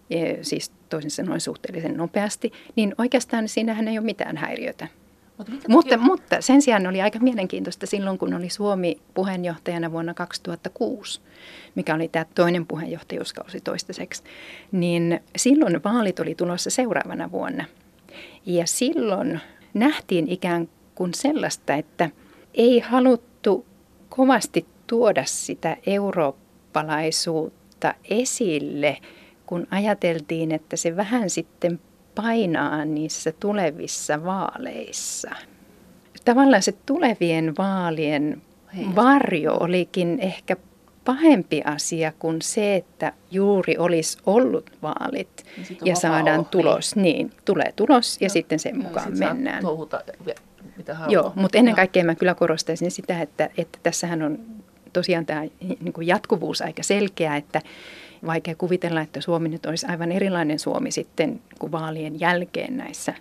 [0.09, 4.87] e, siis toisin sanoen suhteellisen nopeasti, niin oikeastaan siinähän ei ole mitään häiriötä.
[5.37, 11.21] Mutta, mutta, mutta sen sijaan oli aika mielenkiintoista silloin, kun oli Suomi puheenjohtajana vuonna 2006,
[11.75, 14.23] mikä oli tämä toinen puheenjohtajuuskausi toistaiseksi,
[14.71, 17.65] niin silloin vaalit oli tulossa seuraavana vuonna.
[18.45, 19.39] Ja silloin
[19.73, 22.09] nähtiin ikään kuin sellaista, että
[22.53, 23.65] ei haluttu
[24.09, 27.66] kovasti tuoda sitä eurooppalaisuutta
[28.09, 28.97] esille,
[29.45, 31.79] kun ajateltiin, että se vähän sitten
[32.15, 35.31] painaa niissä tulevissa vaaleissa.
[36.25, 38.41] Tavallaan se tulevien vaalien
[38.95, 40.55] varjo olikin ehkä
[41.05, 46.95] pahempi asia kuin se, että juuri olisi ollut vaalit niin ja saadaan tulos.
[46.95, 47.03] Niin.
[47.03, 49.61] niin, tulee tulos ja no, sitten sen mukaan sit mennään.
[49.61, 50.01] Touhuta,
[50.77, 51.13] mitä haluaa.
[51.13, 54.39] Joo, mutta ennen kaikkea mä kyllä korostaisin sitä, että, että tässähän on
[54.97, 57.61] tosiaan tämä niin kuin jatkuvuus aika selkeä, että
[58.25, 63.13] vaikea kuvitella, että Suomi nyt olisi aivan erilainen Suomi sitten kuin vaalien jälkeen näissä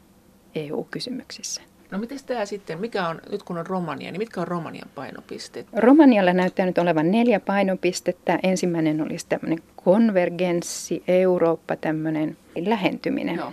[0.54, 1.62] EU-kysymyksissä.
[1.90, 5.66] No miten tämä sitten, mikä on, nyt kun on Romania, niin mitkä on Romanian painopisteet?
[5.72, 8.38] Romanialla näyttää nyt olevan neljä painopistettä.
[8.42, 13.36] Ensimmäinen olisi tämmöinen konvergenssi, Eurooppa, tämmöinen lähentyminen.
[13.36, 13.52] No.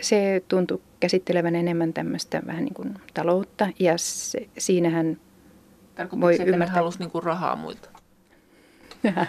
[0.00, 5.16] Se tuntuu käsittelevän enemmän tämmöistä vähän niin kuin taloutta ja se, siinähän
[6.20, 6.76] voi ymmärtää.
[6.76, 7.88] halusi niin kuin rahaa muilta?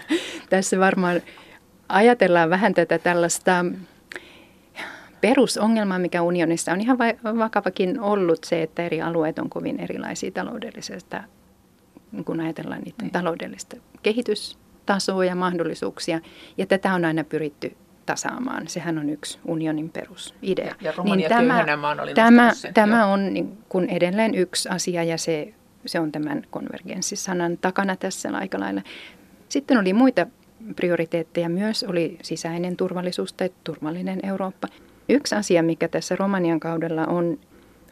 [0.50, 1.22] Tässä varmaan
[1.90, 3.66] ajatellaan vähän tätä tällaista
[5.22, 6.98] perusongelma, mikä unionissa on ihan
[7.40, 11.24] vakavakin ollut se, että eri alueet on kovin erilaisia taloudellisesta,
[12.26, 13.12] kun ajatellaan niiden niin.
[13.12, 16.20] taloudellista kehitystasoa ja mahdollisuuksia.
[16.58, 18.68] Ja tätä on aina pyritty tasaamaan.
[18.68, 20.66] Sehän on yksi unionin perusidea.
[20.82, 21.66] Ja, ja niin tämä,
[22.02, 25.54] oli tämä, tämä on niin kun edelleen yksi asia ja se,
[25.86, 28.82] se on tämän konvergenssisanan takana tässä aika lailla.
[29.50, 30.28] Sitten oli muita
[30.76, 34.68] prioriteetteja myös, oli sisäinen turvallisuus tai turvallinen Eurooppa.
[35.10, 37.40] Yksi asia, mikä tässä Romanian kaudella on,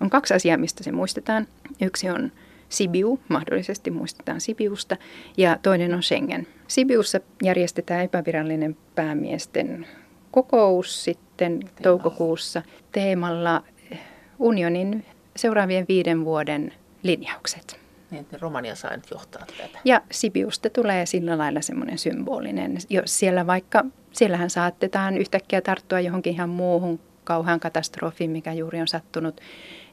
[0.01, 1.47] on kaksi asiaa, mistä se muistetaan.
[1.81, 2.31] Yksi on
[2.69, 4.97] Sibiu, mahdollisesti muistetaan Sibiusta,
[5.37, 6.47] ja toinen on Schengen.
[6.67, 9.87] Sibiussa järjestetään epävirallinen päämiesten
[10.31, 11.81] kokous sitten Teemalla.
[11.83, 13.63] toukokuussa teemalla
[14.39, 17.79] unionin seuraavien viiden vuoden linjaukset.
[18.11, 19.79] Niin, että Romania saa nyt johtaa tätä.
[19.85, 22.77] Ja Sibiusta tulee sillä lailla semmoinen symbolinen.
[22.89, 28.87] Jos siellä vaikka, siellähän saatetaan yhtäkkiä tarttua johonkin ihan muuhun kauhean katastrofiin, mikä juuri on
[28.87, 29.41] sattunut,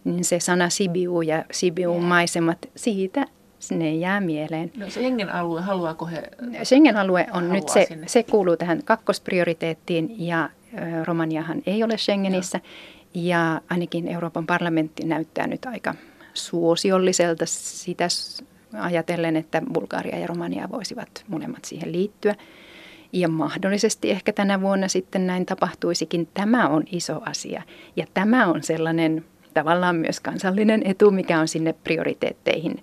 [0.04, 3.26] niin se sana Sibiu ja Sibiun maisemat, siitä
[3.70, 4.72] ne jää mieleen.
[4.76, 6.22] No Schengen-alue, haluaako he?
[6.64, 10.50] Schengen-alue on nyt se, se kuuluu tähän kakkosprioriteettiin ja
[11.04, 12.60] Romaniahan ei ole Schengenissä.
[13.14, 13.22] Ja.
[13.38, 15.94] ja ainakin Euroopan parlamentti näyttää nyt aika
[16.36, 18.08] suosiolliselta sitä
[18.78, 22.34] ajatellen, että Bulgaria ja Romania voisivat molemmat siihen liittyä.
[23.12, 26.28] Ja mahdollisesti ehkä tänä vuonna sitten näin tapahtuisikin.
[26.34, 27.62] Tämä on iso asia
[27.96, 32.82] ja tämä on sellainen tavallaan myös kansallinen etu, mikä on sinne prioriteetteihin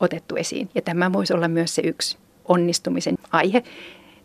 [0.00, 0.70] otettu esiin.
[0.74, 3.62] Ja tämä voisi olla myös se yksi onnistumisen aihe.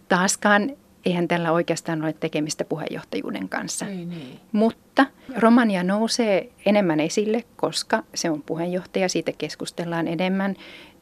[0.10, 0.72] Taaskaan
[1.06, 3.86] eihän tällä oikeastaan ole tekemistä puheenjohtajuuden kanssa.
[3.88, 4.40] Ei, niin.
[4.52, 5.06] Mutta
[5.38, 9.10] Romania nousee enemmän esille, koska se on puheenjohtaja.
[9.10, 10.56] Siitä keskustellaan enemmän,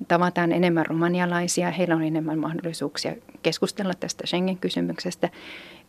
[0.08, 1.72] tavataan enemmän romanialaisia.
[1.72, 5.30] Heillä on enemmän mahdollisuuksia keskustella tästä Schengen-kysymyksestä.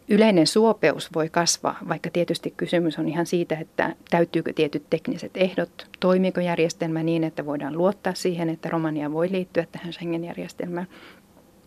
[0.09, 5.87] Yleinen suopeus voi kasvaa, vaikka tietysti kysymys on ihan siitä, että täyttyykö tietyt tekniset ehdot,
[6.01, 10.87] toimiiko järjestelmä niin, että voidaan luottaa siihen, että Romania voi liittyä tähän Schengen-järjestelmään.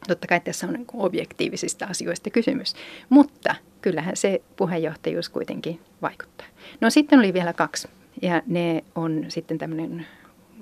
[0.07, 2.75] Totta kai tässä on niin objektiivisista asioista kysymys,
[3.09, 6.47] mutta kyllähän se puheenjohtajuus kuitenkin vaikuttaa.
[6.81, 7.87] No sitten oli vielä kaksi,
[8.21, 10.05] ja ne on sitten tämmöinen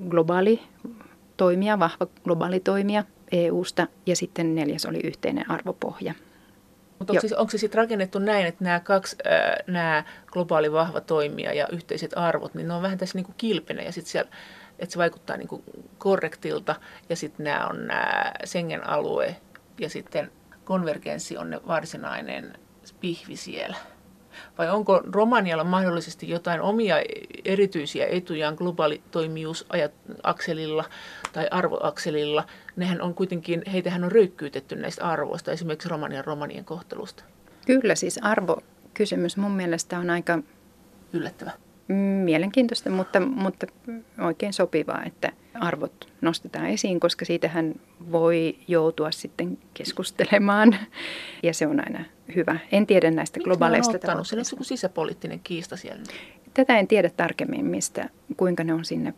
[0.10, 0.62] globaali
[1.38, 6.14] toimija, vahva globaali toimija EUsta, ja sitten neljäs oli yhteinen arvopohja.
[7.00, 11.02] Mutta onko, siis, onko se sitten rakennettu näin, että nämä kaksi, äh, nämä globaali vahva
[11.02, 14.32] toimija ja yhteiset arvot, niin ne on vähän tässä niin kuin kilpenä ja sitten siellä,
[14.82, 15.64] että se vaikuttaa niin kuin
[15.98, 16.76] korrektilta
[17.10, 19.36] ja sitten nämä on nämä Schengen-alue
[19.80, 20.32] ja sitten
[20.64, 22.54] konvergenssi on ne varsinainen
[23.00, 23.76] pihvi siellä.
[24.58, 26.96] Vai onko Romanialla mahdollisesti jotain omia
[27.46, 30.86] erityisiä etujaan globaalitoimijuusakselilla
[31.34, 32.44] tai arvoakselilla?
[32.76, 37.24] Nehän on kuitenkin, heitähän on röykkyytetty näistä arvoista, esimerkiksi Romanian romanien kohtelusta.
[37.66, 40.40] Kyllä, siis arvokysymys mun mielestä on aika
[41.14, 41.52] yllättävä.
[42.24, 43.68] Mielenkiintoista, mutta, mutta
[44.20, 47.76] oikein sopivaa, että arvot nostetaan esiin, koska siitähän
[48.12, 50.76] voi joutua sitten keskustelemaan
[51.44, 52.60] ja se on aina hyvä.
[52.72, 54.44] En tiedä näistä Miksi globaaleista tavoitteista.
[54.44, 56.04] Se on sisäpoliittinen kiista siellä.
[56.54, 59.14] Tätä en tiedä tarkemmin, mistä, kuinka ne on sinne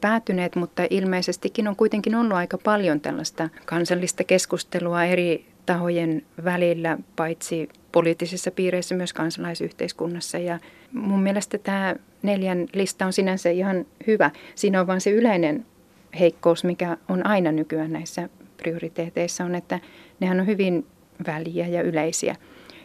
[0.00, 7.68] päätyneet, mutta ilmeisestikin on kuitenkin ollut aika paljon tällaista kansallista keskustelua eri tahojen välillä, paitsi
[7.92, 10.38] poliittisissa piireissä myös kansalaisyhteiskunnassa.
[10.38, 10.58] Ja
[10.94, 14.30] mun mielestä tämä neljän lista on sinänsä ihan hyvä.
[14.54, 15.66] Siinä on vain se yleinen
[16.18, 19.80] heikkous, mikä on aina nykyään näissä prioriteeteissa, on, että
[20.20, 20.86] nehän on hyvin
[21.26, 22.36] väliä ja yleisiä.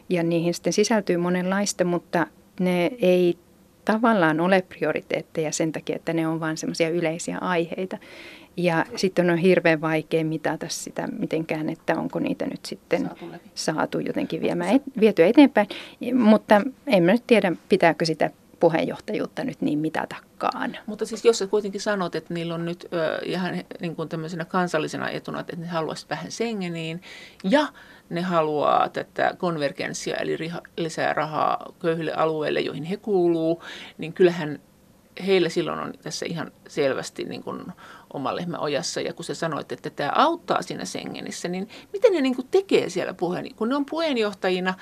[0.10, 2.28] Ja niihin sitten sisältyy monenlaista, mutta
[2.60, 3.38] ne ei
[3.86, 7.98] tavallaan ole prioriteetteja sen takia, että ne on vain semmoisia yleisiä aiheita.
[8.58, 14.00] Ja sitten on hirveän vaikea mitata sitä mitenkään, että onko niitä nyt sitten saatu, saatu
[14.00, 15.68] jotenkin viemään, et, vietyä eteenpäin.
[16.14, 20.78] Mutta en mä nyt tiedä, pitääkö sitä puheenjohtajuutta nyt niin mitatakaan.
[20.86, 24.46] Mutta siis jos sä kuitenkin sanot, että niillä on nyt ö, ihan niin kuin tämmöisenä
[24.46, 27.02] kansallisena etuna, että ne haluaisivat vähän Schengeniin
[27.44, 27.68] ja
[28.10, 33.64] ne haluaa tätä konvergenssia eli riha, lisää rahaa köyhille alueille, joihin he kuuluu,
[33.98, 34.60] niin kyllähän
[35.26, 37.66] heillä silloin on tässä ihan selvästi niin kuin
[38.14, 39.02] oma lehmä ojassa.
[39.02, 42.90] Ja kun sä sanoit, että tämä auttaa siinä Schengenissä, niin miten ne niin kuin tekee
[42.90, 43.56] siellä puheen?
[43.56, 44.74] Kun ne on puheenjohtajina,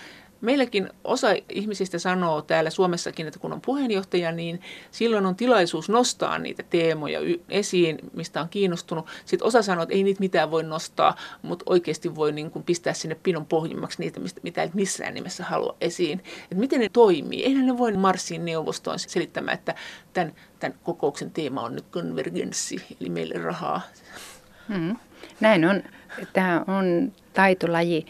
[0.41, 6.39] Meilläkin osa ihmisistä sanoo täällä Suomessakin, että kun on puheenjohtaja, niin silloin on tilaisuus nostaa
[6.39, 7.19] niitä teemoja
[7.49, 9.05] esiin, mistä on kiinnostunut.
[9.25, 12.93] Sitten osa sanoo, että ei niitä mitään voi nostaa, mutta oikeasti voi niin kuin pistää
[12.93, 16.23] sinne pinon pohjimmaksi niitä, mitä ei missään nimessä halua esiin.
[16.43, 17.43] Että miten ne toimii?
[17.43, 19.75] Eihän ne voi marssiin neuvostoon selittämään, että
[20.13, 23.81] tämän, tämän kokouksen teema on nyt konvergenssi, eli meille rahaa.
[24.67, 24.95] Hmm.
[25.39, 25.83] Näin on.
[26.33, 28.05] Tämä on taitolaji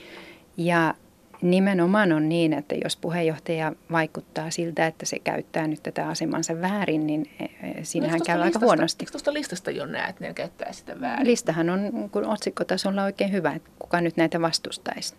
[0.58, 0.94] ja
[1.42, 7.08] Nimenomaan on niin, että jos puheenjohtaja vaikuttaa siltä, että se käyttää nyt tätä asemansa väärin,
[7.08, 9.04] niin e, e, siinähän no, käy aika huonosti.
[9.04, 11.28] Eikö tuosta listasta jo näe, että ne käyttää sitä väärin?
[11.28, 15.16] Listahan on kun otsikkotasolla oikein hyvä, että kuka nyt näitä vastustaisi.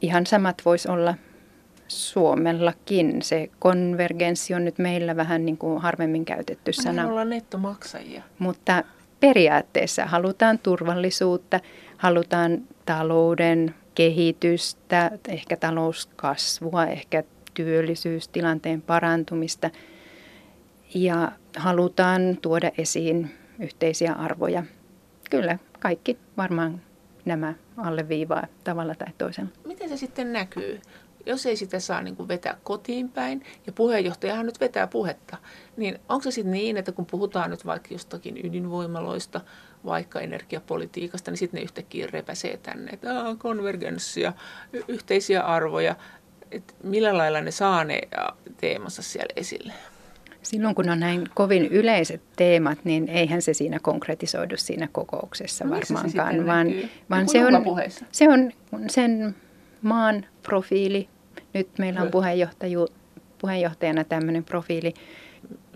[0.00, 1.14] Ihan samat voisi olla
[1.88, 3.22] Suomellakin.
[3.22, 7.02] Se konvergenssi on nyt meillä vähän niin kuin harvemmin käytetty Me sana.
[7.02, 8.22] Me ollaan nettomaksajia.
[8.38, 8.84] Mutta
[9.20, 11.60] periaatteessa halutaan turvallisuutta,
[11.96, 19.70] halutaan talouden kehitystä, ehkä talouskasvua, ehkä työllisyystilanteen parantumista
[20.94, 23.30] ja halutaan tuoda esiin
[23.60, 24.64] yhteisiä arvoja.
[25.30, 26.80] Kyllä, kaikki varmaan
[27.24, 29.50] nämä alleviivaa tavalla tai toisella.
[29.66, 30.80] Miten se sitten näkyy?
[31.26, 35.36] Jos ei sitä saa niin kuin vetää kotiin päin, ja puheenjohtajahan nyt vetää puhetta,
[35.76, 39.40] niin onko se sitten niin, että kun puhutaan nyt vaikka jostakin ydinvoimaloista,
[39.84, 44.32] vaikka energiapolitiikasta, niin sitten ne yhtäkkiä repäsee tänne, että konvergenssia,
[44.72, 45.96] y- yhteisiä arvoja,
[46.50, 48.00] että millä lailla ne saa ne
[48.56, 49.72] teemassa siellä esille?
[50.42, 55.70] Silloin kun on näin kovin yleiset teemat, niin eihän se siinä konkretisoidu siinä kokouksessa no,
[55.70, 56.66] varmaankaan, se vaan,
[57.10, 57.64] vaan se, on,
[58.12, 58.52] se on
[58.88, 59.36] sen
[59.82, 61.08] maan profiili.
[61.54, 62.78] Nyt meillä on puheenjohtaja,
[63.38, 64.94] puheenjohtajana tämmöinen profiili,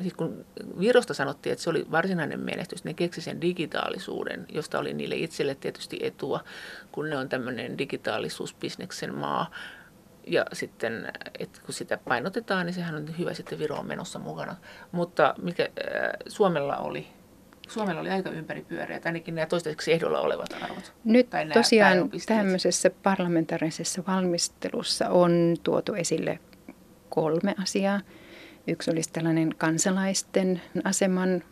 [0.01, 0.45] siis kun
[0.81, 5.55] Virosta sanottiin, että se oli varsinainen menestys, ne keksi sen digitaalisuuden, josta oli niille itselle
[5.55, 6.41] tietysti etua,
[6.93, 9.51] kun ne on tämmöinen digitaalisuusbisneksen maa.
[10.27, 14.57] Ja sitten, että kun sitä painotetaan, niin sehän on hyvä sitten Viro on menossa mukana.
[14.93, 17.07] Mutta mikä äh, Suomella oli
[17.69, 20.93] Suomella oli aika ympäripyöreät, ainakin nämä toistaiseksi ehdolla olevat arvot.
[21.05, 26.39] Nyt tai tosiaan tämmöisessä parlamentaarisessa valmistelussa on tuotu esille
[27.09, 28.01] kolme asiaa.
[28.69, 31.43] Yksi olisi tällainen kansalaisten aseman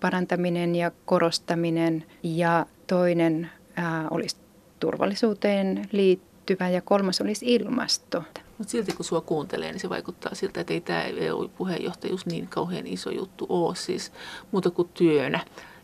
[0.00, 4.36] parantaminen ja korostaminen ja toinen ää, olisi
[4.80, 8.22] turvallisuuteen liittyvä ja kolmas olisi ilmasto.
[8.58, 12.86] Mutta silti kun sua kuuntelee, niin se vaikuttaa siltä, että ei tämä EU-puheenjohtajuus niin kauhean
[12.86, 14.12] iso juttu ole siis
[14.52, 15.40] muuta kuin työnä.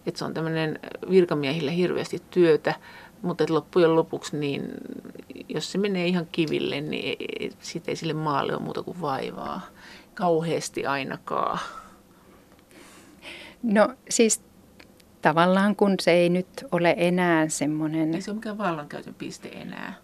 [0.06, 0.78] Että se on tämmöinen
[1.10, 2.74] virkamiehille hirveästi työtä,
[3.22, 4.70] mutta että loppujen lopuksi, niin
[5.48, 7.18] jos se menee ihan kiville, niin
[7.60, 9.60] siitä ei sille maalle ole muuta kuin vaivaa
[10.18, 11.58] kauheasti ainakaan?
[13.62, 14.42] No siis
[15.22, 18.14] tavallaan kun se ei nyt ole enää semmoinen...
[18.14, 19.94] Ei se ole mikään vallankäytön piste enää.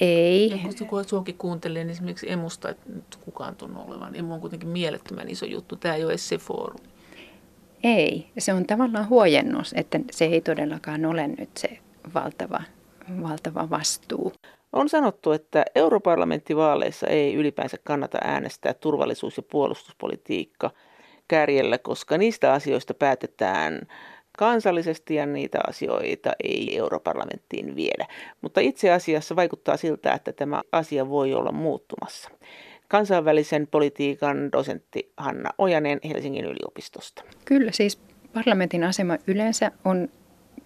[0.00, 0.50] Ei.
[0.50, 4.16] Ja kun suokin kuuntelee, niin esimerkiksi emusta, että nyt kukaan tunnu olevan.
[4.16, 5.76] Emu on kuitenkin mielettömän iso juttu.
[5.76, 6.88] Tämä ei ole se foorumi.
[7.82, 8.30] Ei.
[8.38, 11.78] Se on tavallaan huojennus, että se ei todellakaan ole nyt se
[12.14, 12.62] valtava,
[13.22, 14.32] valtava vastuu.
[14.76, 20.70] On sanottu, että europarlamenttivaaleissa ei ylipäänsä kannata äänestää turvallisuus- ja puolustuspolitiikka
[21.28, 23.80] kärjellä, koska niistä asioista päätetään
[24.38, 28.06] kansallisesti ja niitä asioita ei europarlamenttiin viedä.
[28.40, 32.30] Mutta itse asiassa vaikuttaa siltä, että tämä asia voi olla muuttumassa.
[32.88, 37.22] Kansainvälisen politiikan dosentti Hanna Ojanen Helsingin yliopistosta.
[37.44, 38.00] Kyllä, siis
[38.34, 40.08] parlamentin asema yleensä on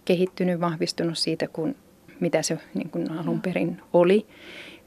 [0.05, 1.75] kehittynyt, vahvistunut siitä, kun
[2.21, 4.27] mitä se niin kuin alun perin oli.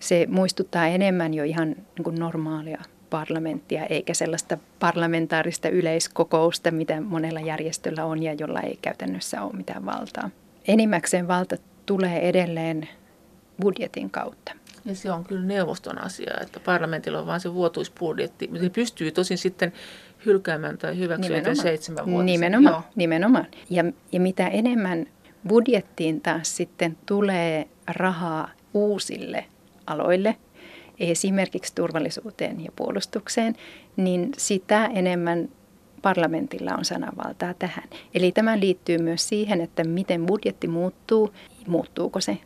[0.01, 7.41] Se muistuttaa enemmän jo ihan niin kuin normaalia parlamenttia, eikä sellaista parlamentaarista yleiskokousta, mitä monella
[7.41, 10.31] järjestöllä on ja jolla ei käytännössä ole mitään valtaa.
[10.69, 11.57] Enimmäkseen valta
[11.87, 12.89] tulee edelleen
[13.61, 14.53] budjetin kautta.
[14.85, 18.51] Ja se on kyllä neuvoston asia, että parlamentilla on vain se vuotuisbudjetti.
[18.61, 19.73] Se pystyy tosin sitten
[20.27, 22.25] hylkäämään tai hyväksymään seitsemän vuotta.
[22.25, 22.83] Nimenomaan, Joo.
[22.97, 23.47] nimenomaan.
[23.71, 25.07] Ja, ja mitä enemmän
[25.49, 29.45] budjettiin taas sitten tulee rahaa uusille
[29.87, 30.37] aloille,
[31.01, 33.57] esimerkiksi turvallisuuteen ja puolustukseen,
[33.97, 35.49] niin sitä enemmän
[36.03, 37.89] parlamentilla on sananvaltaa tähän.
[38.15, 41.35] Eli tämä liittyy myös siihen, että miten budjetti muuttuu,
[41.67, 42.39] muuttuuko se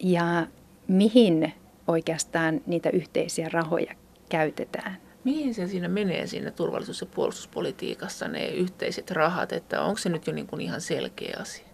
[0.00, 0.46] ja
[0.88, 1.52] mihin
[1.88, 3.94] oikeastaan niitä yhteisiä rahoja
[4.28, 4.96] käytetään.
[5.24, 10.26] Mihin se siinä menee siinä turvallisuus- ja puolustuspolitiikassa ne yhteiset rahat, että onko se nyt
[10.26, 11.65] jo niin kuin ihan selkeä asia?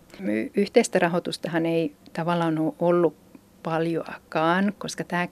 [0.57, 3.17] Yhteistä rahoitustahan ei tavallaan ole ollut
[3.63, 5.29] paljoakaan, koska tämä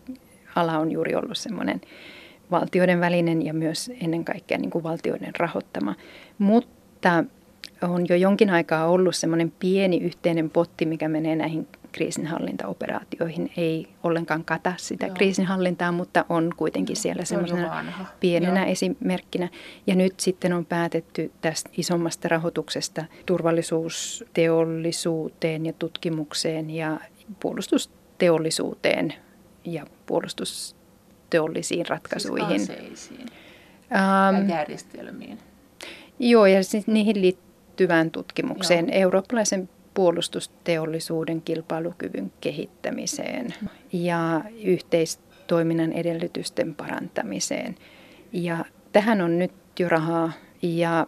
[0.56, 1.80] ala on juuri ollut semmoinen
[2.50, 5.94] valtioiden välinen ja myös ennen kaikkea niin kuin valtioiden rahoittama.
[6.38, 7.24] Mutta
[7.82, 13.50] on jo jonkin aikaa ollut semmoinen pieni yhteinen potti, mikä menee näihin kriisinhallintaoperaatioihin.
[13.56, 15.14] Ei ollenkaan kata sitä Joo.
[15.14, 17.84] kriisinhallintaa, mutta on kuitenkin siellä semmoisena
[18.20, 18.70] pienenä Joo.
[18.70, 19.48] esimerkkinä.
[19.86, 27.00] Ja nyt sitten on päätetty tästä isommasta rahoituksesta turvallisuusteollisuuteen ja tutkimukseen ja
[27.40, 29.14] puolustusteollisuuteen
[29.64, 32.60] ja puolustusteollisiin ratkaisuihin.
[32.60, 33.26] Siis aseisiin
[33.92, 35.38] ähm, järjestelmiin.
[36.18, 38.98] Joo, ja siis niihin liittyvään tutkimukseen, Joo.
[38.98, 39.68] eurooppalaisen
[40.00, 43.54] puolustusteollisuuden kilpailukyvyn kehittämiseen
[43.92, 47.74] ja yhteistoiminnan edellytysten parantamiseen.
[48.32, 50.32] Ja tähän on nyt jo rahaa
[50.62, 51.06] ja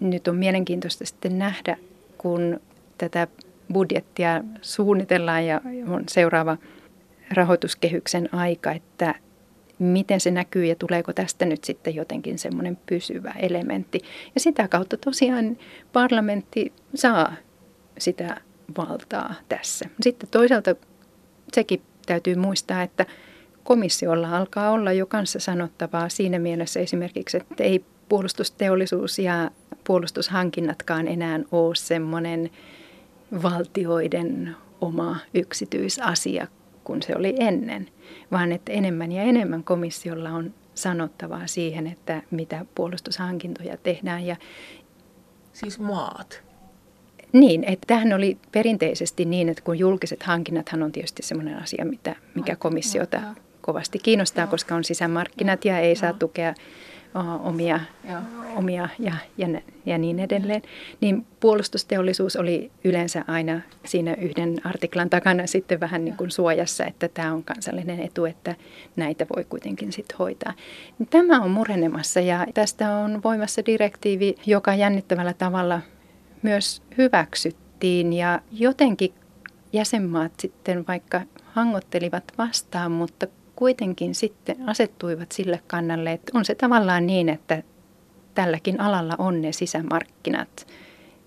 [0.00, 1.76] nyt on mielenkiintoista sitten nähdä,
[2.18, 2.60] kun
[2.98, 3.26] tätä
[3.72, 6.56] budjettia suunnitellaan ja on seuraava
[7.34, 9.14] rahoituskehyksen aika, että
[9.78, 14.00] miten se näkyy ja tuleeko tästä nyt sitten jotenkin semmoinen pysyvä elementti.
[14.34, 15.56] Ja sitä kautta tosiaan
[15.92, 17.34] parlamentti saa
[18.02, 18.40] sitä
[18.76, 19.88] valtaa tässä.
[20.00, 20.74] Sitten toisaalta
[21.52, 23.06] sekin täytyy muistaa, että
[23.64, 29.50] komissiolla alkaa olla jo kanssa sanottavaa siinä mielessä esimerkiksi, että ei puolustusteollisuus ja
[29.84, 32.50] puolustushankinnatkaan enää ole semmoinen
[33.42, 36.46] valtioiden oma yksityisasia
[36.84, 37.88] kuin se oli ennen,
[38.32, 44.26] vaan että enemmän ja enemmän komissiolla on sanottavaa siihen, että mitä puolustushankintoja tehdään.
[44.26, 44.36] Ja,
[45.52, 46.42] siis maat.
[47.32, 52.16] Niin, että tähän oli perinteisesti niin, että kun julkiset hankinnathan on tietysti sellainen asia, mitä,
[52.34, 53.20] mikä komissiota
[53.60, 56.54] kovasti kiinnostaa, koska on sisämarkkinat ja ei saa tukea
[57.44, 57.80] omia,
[58.56, 60.62] omia ja, ja, ja niin edelleen.
[61.00, 67.08] Niin puolustusteollisuus oli yleensä aina siinä yhden artiklan takana sitten vähän niin kuin suojassa, että
[67.08, 68.54] tämä on kansallinen etu, että
[68.96, 70.52] näitä voi kuitenkin sitten hoitaa.
[71.10, 75.80] Tämä on murenemassa ja tästä on voimassa direktiivi, joka jännittävällä tavalla
[76.42, 79.14] myös hyväksyttiin ja jotenkin
[79.72, 83.26] jäsenmaat sitten vaikka hangottelivat vastaan, mutta
[83.56, 87.62] kuitenkin sitten asettuivat sille kannalle, että on se tavallaan niin, että
[88.34, 90.66] tälläkin alalla on ne sisämarkkinat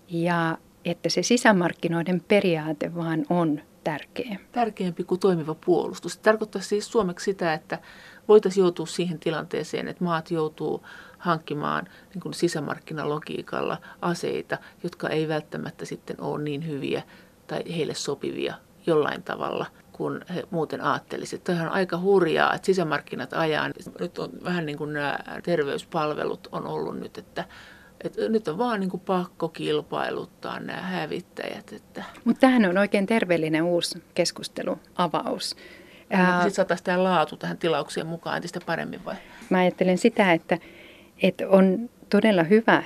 [0.10, 4.40] ja että se sisämarkkinoiden periaate vaan on tärkeä.
[4.52, 6.14] Tärkeämpi kuin toimiva puolustus.
[6.14, 7.80] Se tarkoittaa siis suomeksi sitä, että
[8.28, 10.84] voitaisiin joutua siihen tilanteeseen, että maat joutuu
[11.26, 17.04] hankkimaan niin kuin sisämarkkinalogiikalla aseita, jotka ei välttämättä sitten ole niin hyviä
[17.48, 18.56] tai heille sopivia
[18.88, 21.44] jollain tavalla kuin he muuten ajattelisivat.
[21.44, 23.70] Tämä on aika hurjaa, että sisämarkkinat ajaa.
[24.00, 27.44] Nyt on vähän niin kuin nämä terveyspalvelut on ollut nyt, että,
[28.04, 31.74] että nyt on vaan niin kuin pakko kilpailuttaa nämä hävittäjät.
[31.74, 32.04] Että.
[32.24, 35.56] Mutta tämähän on oikein terveellinen uusi keskusteluavaus.
[36.00, 39.16] Sitten saataisiin tämä laatu tähän tilaukseen mukaan entistä paremmin vai?
[39.50, 40.58] Mä ajattelen sitä, että,
[41.24, 42.84] että on todella hyvä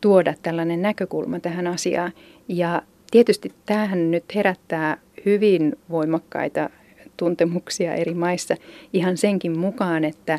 [0.00, 2.12] tuoda tällainen näkökulma tähän asiaan.
[2.48, 4.96] Ja tietysti tämähän nyt herättää
[5.26, 6.70] hyvin voimakkaita
[7.16, 8.56] tuntemuksia eri maissa
[8.92, 10.38] ihan senkin mukaan, että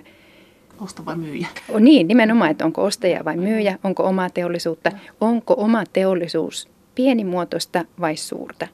[0.81, 1.47] Osta vai myyjä?
[1.79, 4.91] Niin, nimenomaan, että onko ostaja vai myyjä, onko omaa teollisuutta,
[5.21, 8.67] onko oma teollisuus pienimuotoista vai suurta.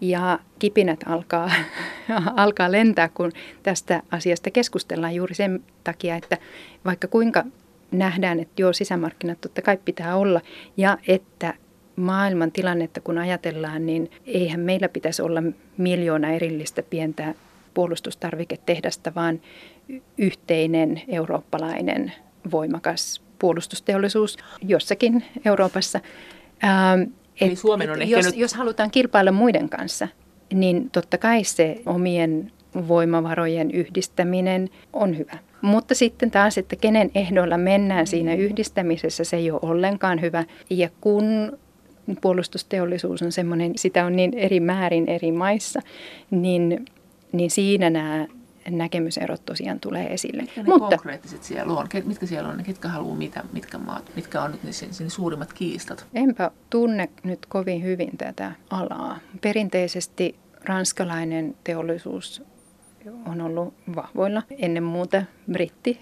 [0.00, 1.50] Ja kipinät alkaa,
[2.36, 3.32] alkaa lentää, kun
[3.62, 6.38] tästä asiasta keskustellaan juuri sen takia, että
[6.84, 7.44] vaikka kuinka
[7.92, 10.40] nähdään, että joo, sisämarkkinat totta kai pitää olla,
[10.76, 11.54] ja että
[11.96, 15.42] maailman tilannetta kun ajatellaan, niin eihän meillä pitäisi olla
[15.76, 17.34] miljoona erillistä pientä
[17.74, 19.40] puolustustarviketehdasta, vaan
[20.18, 22.12] yhteinen eurooppalainen
[22.50, 26.00] voimakas puolustusteollisuus jossakin Euroopassa.
[26.64, 27.02] Ähm,
[27.40, 28.36] Eli Suomen on jos, nyt...
[28.36, 30.08] jos halutaan kilpailla muiden kanssa,
[30.54, 32.52] niin totta kai se omien
[32.88, 35.38] voimavarojen yhdistäminen on hyvä.
[35.62, 40.44] Mutta sitten taas, että kenen ehdoilla mennään siinä yhdistämisessä, se ei ole ollenkaan hyvä.
[40.70, 41.58] Ja kun
[42.20, 45.80] puolustusteollisuus on semmoinen, sitä on niin eri määrin eri maissa,
[46.30, 46.84] niin,
[47.32, 48.26] niin siinä nämä
[48.70, 50.42] näkemyserot tosiaan tulee esille.
[50.42, 51.88] Mitkä ne Mutta, konkreettiset siellä on?
[52.04, 52.62] Mitkä siellä on?
[52.62, 53.44] Ketkä haluaa mitä?
[53.52, 54.10] Mitkä maat?
[54.16, 56.06] Mitkä on nyt ne, sen, sen suurimmat kiistat?
[56.14, 59.18] Enpä tunne nyt kovin hyvin tätä alaa.
[59.40, 60.34] Perinteisesti
[60.64, 62.42] ranskalainen teollisuus
[63.26, 65.22] on ollut vahvoilla ennen muuta
[65.52, 66.00] britti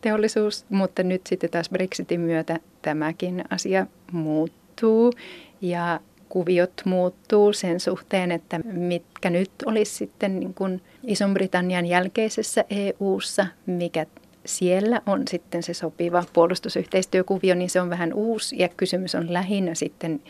[0.00, 5.12] teollisuus, mutta nyt sitten taas Brexitin myötä tämäkin asia muuttuu
[5.60, 13.46] ja kuviot muuttuu sen suhteen, että mitkä nyt olisi sitten niin kuin Ison-Britannian jälkeisessä EU:ssa,
[13.66, 14.06] mikä
[14.46, 19.74] siellä on sitten se sopiva puolustusyhteistyökuvio, niin se on vähän uusi ja kysymys on lähinnä
[19.74, 20.22] sitten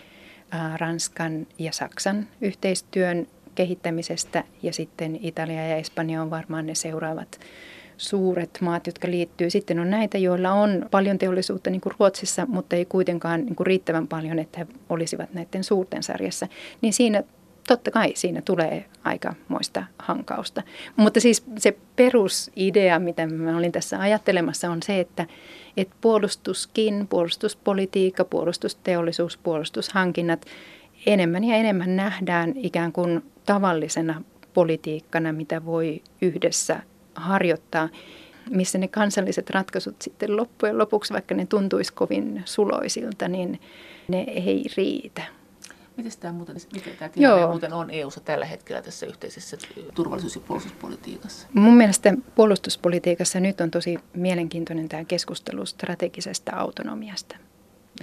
[0.76, 7.40] Ranskan ja Saksan yhteistyön kehittämisestä ja sitten Italia ja Espanja on varmaan ne seuraavat
[7.96, 9.50] suuret maat, jotka liittyy.
[9.50, 13.66] Sitten on näitä, joilla on paljon teollisuutta niin kuin Ruotsissa, mutta ei kuitenkaan niin kuin
[13.66, 16.48] riittävän paljon, että he olisivat näiden suurten sarjassa.
[16.80, 17.22] Niin siinä
[17.68, 20.62] totta kai siinä tulee aika moista hankausta.
[20.96, 25.26] Mutta siis se perusidea, mitä mä olin tässä ajattelemassa, on se, että,
[25.76, 30.46] että puolustuskin, puolustuspolitiikka, puolustusteollisuus, puolustushankinnat
[31.06, 34.22] enemmän ja enemmän nähdään ikään kuin tavallisena
[34.54, 36.82] politiikkana, mitä voi yhdessä
[37.14, 37.88] harjoittaa,
[38.50, 43.60] missä ne kansalliset ratkaisut sitten loppujen lopuksi, vaikka ne tuntuisi kovin suloisilta, niin
[44.08, 45.22] ne ei riitä.
[45.96, 49.56] Miten tämä muuten, miten tämä tilanne muuten on EU-ssa tällä hetkellä tässä yhteisessä
[49.94, 51.48] turvallisuus- ja puolustuspolitiikassa?
[51.54, 57.36] Mun mielestä puolustuspolitiikassa nyt on tosi mielenkiintoinen tämä keskustelu strategisesta autonomiasta.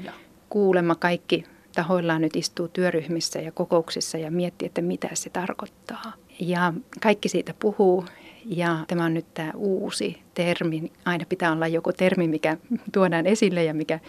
[0.03, 0.11] Ja.
[0.49, 1.45] Kuulemma kaikki
[1.79, 6.13] tahoillaan nyt istuu työryhmissä ja kokouksissa ja miettii, että mitä se tarkoittaa.
[6.39, 8.05] Ja kaikki siitä puhuu
[8.45, 10.91] ja tämä on nyt tämä uusi termi.
[11.05, 12.57] Aina pitää olla joku termi, mikä
[12.93, 13.99] tuodaan esille ja mikä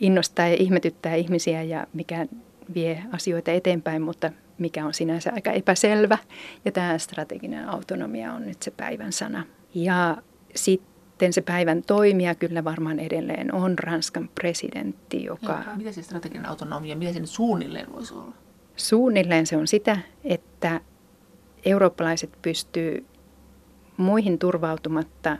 [0.00, 2.26] innostaa ja ihmetyttää ihmisiä ja mikä
[2.74, 6.18] vie asioita eteenpäin, mutta mikä on sinänsä aika epäselvä.
[6.64, 9.44] Ja tämä strateginen autonomia on nyt se päivän sana.
[9.74, 10.16] Ja
[10.54, 10.91] sitten
[11.30, 15.52] se päivän toimija kyllä varmaan edelleen on Ranskan presidentti, joka...
[15.52, 18.32] Ja, mitä se strateginen autonomia, mitä se nyt suunnilleen voisi olla?
[18.76, 20.80] Suunnilleen se on sitä, että
[21.64, 23.06] eurooppalaiset pystyy
[23.96, 25.36] muihin turvautumatta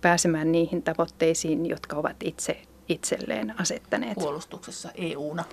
[0.00, 4.14] pääsemään niihin tavoitteisiin, jotka ovat itse itselleen asettaneet.
[4.14, 5.44] Puolustuksessa EUna.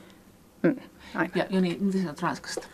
[0.64, 0.76] Mm,
[1.16, 1.32] aivan.
[1.36, 2.68] Ja Joni, mitä sanot Ranskasta?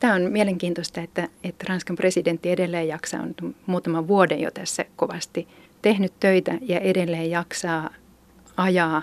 [0.00, 3.34] Tämä on mielenkiintoista, että, että Ranskan presidentti edelleen jaksaa, on
[3.66, 5.48] muutaman vuoden jo tässä kovasti
[5.82, 7.90] tehnyt töitä ja edelleen jaksaa
[8.56, 9.02] ajaa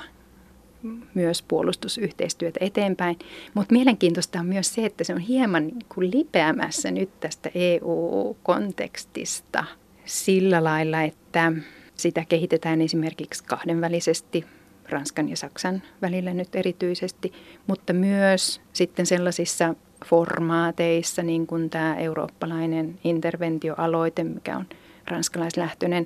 [1.13, 3.19] myös puolustusyhteistyötä eteenpäin.
[3.53, 9.65] Mutta mielenkiintoista on myös se, että se on hieman niin kuin lipeämässä nyt tästä EU-kontekstista
[10.05, 11.53] sillä lailla, että
[11.95, 14.45] sitä kehitetään esimerkiksi kahdenvälisesti
[14.89, 17.33] Ranskan ja Saksan välillä nyt erityisesti,
[17.67, 24.65] mutta myös sitten sellaisissa formaateissa, niin kuin tämä eurooppalainen interventioaloite, mikä on
[25.07, 26.05] ranskalaislähtöinen,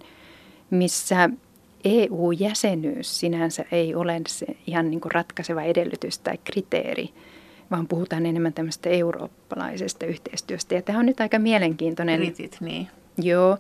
[0.70, 1.30] missä
[1.86, 7.10] EU-jäsenyys sinänsä ei ole se ihan niin kuin ratkaiseva edellytys tai kriteeri,
[7.72, 10.76] vaan puhutaan enemmän tämmöistä eurooppalaisesta yhteistyöstä.
[10.76, 12.20] Ja tämä on nyt aika mielenkiintoinen.
[12.20, 12.88] Britit, niin.
[13.18, 13.58] Joo.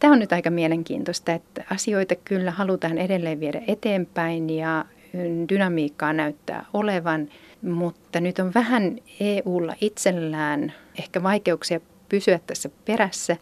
[0.00, 4.84] tämä on nyt aika mielenkiintoista, että asioita kyllä halutaan edelleen viedä eteenpäin ja
[5.48, 7.28] dynamiikkaa näyttää olevan,
[7.62, 13.36] mutta nyt on vähän EUlla itsellään ehkä vaikeuksia pysyä tässä perässä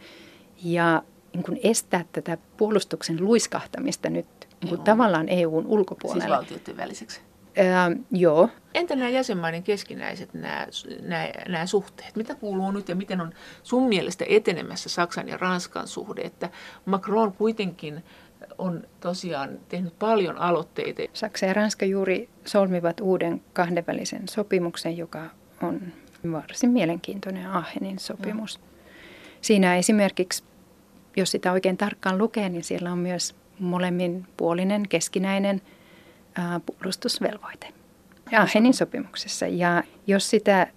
[0.63, 1.03] ja
[1.37, 4.25] niin kuin estää tätä puolustuksen luiskahtamista nyt
[4.61, 6.23] niin kuin tavallaan EUn ulkopuolelle.
[6.23, 7.21] Siis valtioiden väliseksi?
[7.57, 8.49] Öö, joo.
[8.73, 10.67] Entä nämä jäsenmaiden keskinäiset nämä,
[11.01, 12.15] nämä, nämä suhteet?
[12.15, 13.33] Mitä kuuluu nyt ja miten on
[13.63, 16.21] sun mielestä etenemässä Saksan ja Ranskan suhde?
[16.21, 16.49] Että
[16.85, 18.03] Macron kuitenkin
[18.57, 21.01] on tosiaan tehnyt paljon aloitteita.
[21.13, 25.21] Saksa ja Ranska juuri solmivat uuden kahdenvälisen sopimuksen, joka
[25.63, 25.81] on
[26.31, 28.59] varsin mielenkiintoinen Aachenin sopimus.
[29.41, 30.43] Siinä esimerkiksi,
[31.17, 35.61] jos sitä oikein tarkkaan lukee, niin siellä on myös molemmin puolinen keskinäinen
[36.35, 37.67] ää, puolustusvelvoite.
[38.39, 39.47] Aachenin sopimuksessa.
[39.47, 40.67] Ja jos sitä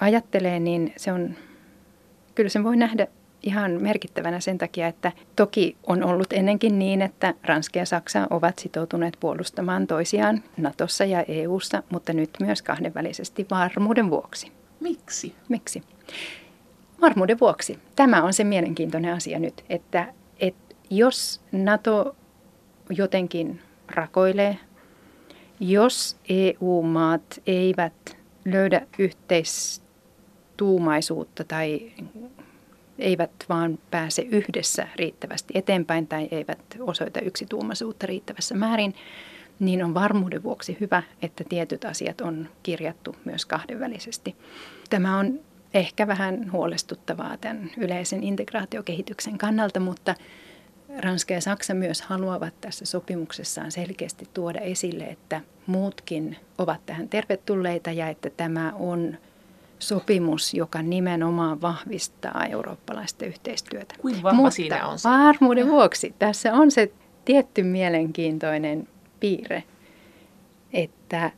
[0.00, 1.34] ajattelee, niin se on,
[2.34, 3.06] kyllä sen voi nähdä
[3.42, 8.58] ihan merkittävänä sen takia, että toki on ollut ennenkin niin, että Ranska ja Saksa ovat
[8.58, 14.52] sitoutuneet puolustamaan toisiaan Natossa ja EUssa, mutta nyt myös kahdenvälisesti varmuuden vuoksi.
[14.80, 15.34] Miksi?
[15.48, 15.82] Miksi?
[17.00, 17.78] Varmuuden vuoksi.
[17.96, 22.16] Tämä on se mielenkiintoinen asia nyt, että, että jos NATO
[22.90, 24.58] jotenkin rakoilee,
[25.60, 31.92] jos EU-maat eivät löydä yhteistuumaisuutta tai
[32.98, 38.94] eivät vaan pääse yhdessä riittävästi eteenpäin tai eivät osoita yksituumaisuutta riittävässä määrin,
[39.58, 44.36] niin on varmuuden vuoksi hyvä, että tietyt asiat on kirjattu myös kahdenvälisesti.
[44.90, 45.40] Tämä on
[45.74, 50.14] ehkä vähän huolestuttavaa tämän yleisen integraatiokehityksen kannalta, mutta
[50.98, 57.92] Ranska ja Saksa myös haluavat tässä sopimuksessaan selkeästi tuoda esille, että muutkin ovat tähän tervetulleita
[57.92, 59.18] ja että tämä on
[59.78, 63.94] sopimus, joka nimenomaan vahvistaa eurooppalaista yhteistyötä.
[63.98, 65.08] Kuinka vahva Mutta siinä on se?
[65.08, 66.92] varmuuden vuoksi tässä on se
[67.24, 68.88] tietty mielenkiintoinen
[69.20, 69.64] piirre,
[70.72, 71.30] että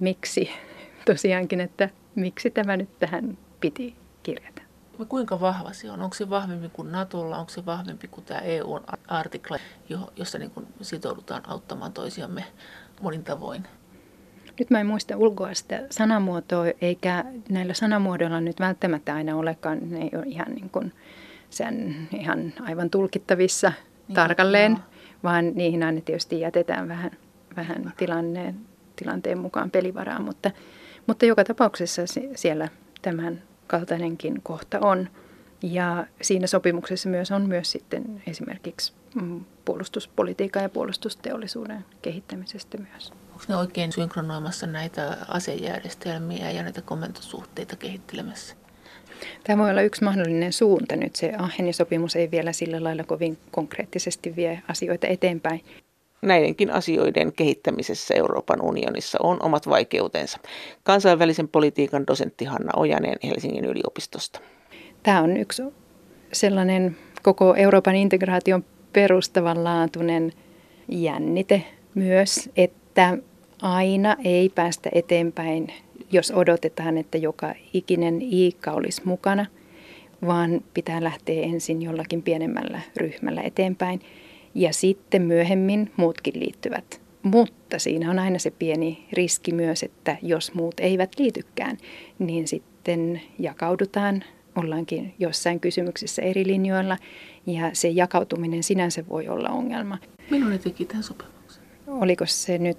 [0.00, 0.50] miksi
[1.06, 4.62] tosiaankin, että miksi tämä nyt tähän piti kirjata.
[5.08, 6.02] Kuinka vahva se on?
[6.02, 7.38] Onko se vahvempi kuin Natolla?
[7.38, 9.58] Onko se vahvempi kuin tämä EU-artikla,
[10.16, 12.44] jossa niin kuin sitoudutaan auttamaan toisiamme
[13.02, 13.66] monin tavoin?
[14.58, 19.98] Nyt mä en muista ulkoa sitä sanamuotoa, eikä näillä sanamuodoilla nyt välttämättä aina olekaan, ne
[19.98, 20.92] ei ole ihan, niin kuin,
[21.50, 23.72] sen, ihan aivan tulkittavissa
[24.08, 24.80] niin, tarkalleen, joo.
[25.22, 27.10] vaan niihin aina tietysti jätetään vähän,
[27.56, 28.60] vähän tilanneen,
[28.96, 30.50] tilanteen mukaan pelivaraa, mutta,
[31.10, 32.02] mutta joka tapauksessa
[32.34, 32.68] siellä
[33.02, 35.08] tämän kaltainenkin kohta on.
[35.62, 43.12] Ja siinä sopimuksessa myös on myös sitten esimerkiksi mm, puolustuspolitiikan ja puolustusteollisuuden kehittämisestä myös.
[43.32, 48.56] Onko ne oikein synkronoimassa näitä asejärjestelmiä ja näitä komentosuhteita kehittelemässä?
[49.44, 51.16] Tämä voi olla yksi mahdollinen suunta nyt.
[51.16, 55.60] Se Ahenin sopimus ei vielä sillä lailla kovin konkreettisesti vie asioita eteenpäin.
[56.22, 60.38] Näidenkin asioiden kehittämisessä Euroopan unionissa on omat vaikeutensa.
[60.82, 64.40] Kansainvälisen politiikan dosentti Hanna Ojanen Helsingin yliopistosta.
[65.02, 65.62] Tämä on yksi
[66.32, 70.32] sellainen koko Euroopan integraation perustavanlaatuinen
[70.88, 71.62] jännite
[71.94, 73.18] myös, että
[73.62, 75.66] aina ei päästä eteenpäin,
[76.12, 79.46] jos odotetaan, että joka ikinen iikka olisi mukana,
[80.26, 84.00] vaan pitää lähteä ensin jollakin pienemmällä ryhmällä eteenpäin
[84.54, 87.00] ja sitten myöhemmin muutkin liittyvät.
[87.22, 91.78] Mutta siinä on aina se pieni riski myös, että jos muut eivät liitykään,
[92.18, 94.24] niin sitten jakaudutaan,
[94.56, 96.96] ollaankin jossain kysymyksessä eri linjoilla
[97.46, 99.98] ja se jakautuminen sinänsä voi olla ongelma.
[100.30, 101.62] Milloin ne teki tämän sopimuksen?
[101.86, 102.78] Oliko se nyt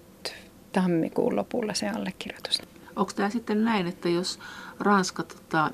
[0.72, 2.62] tammikuun lopulla se allekirjoitus.
[2.96, 4.40] Onko tämä sitten näin, että jos
[4.80, 5.72] Ranska, tota,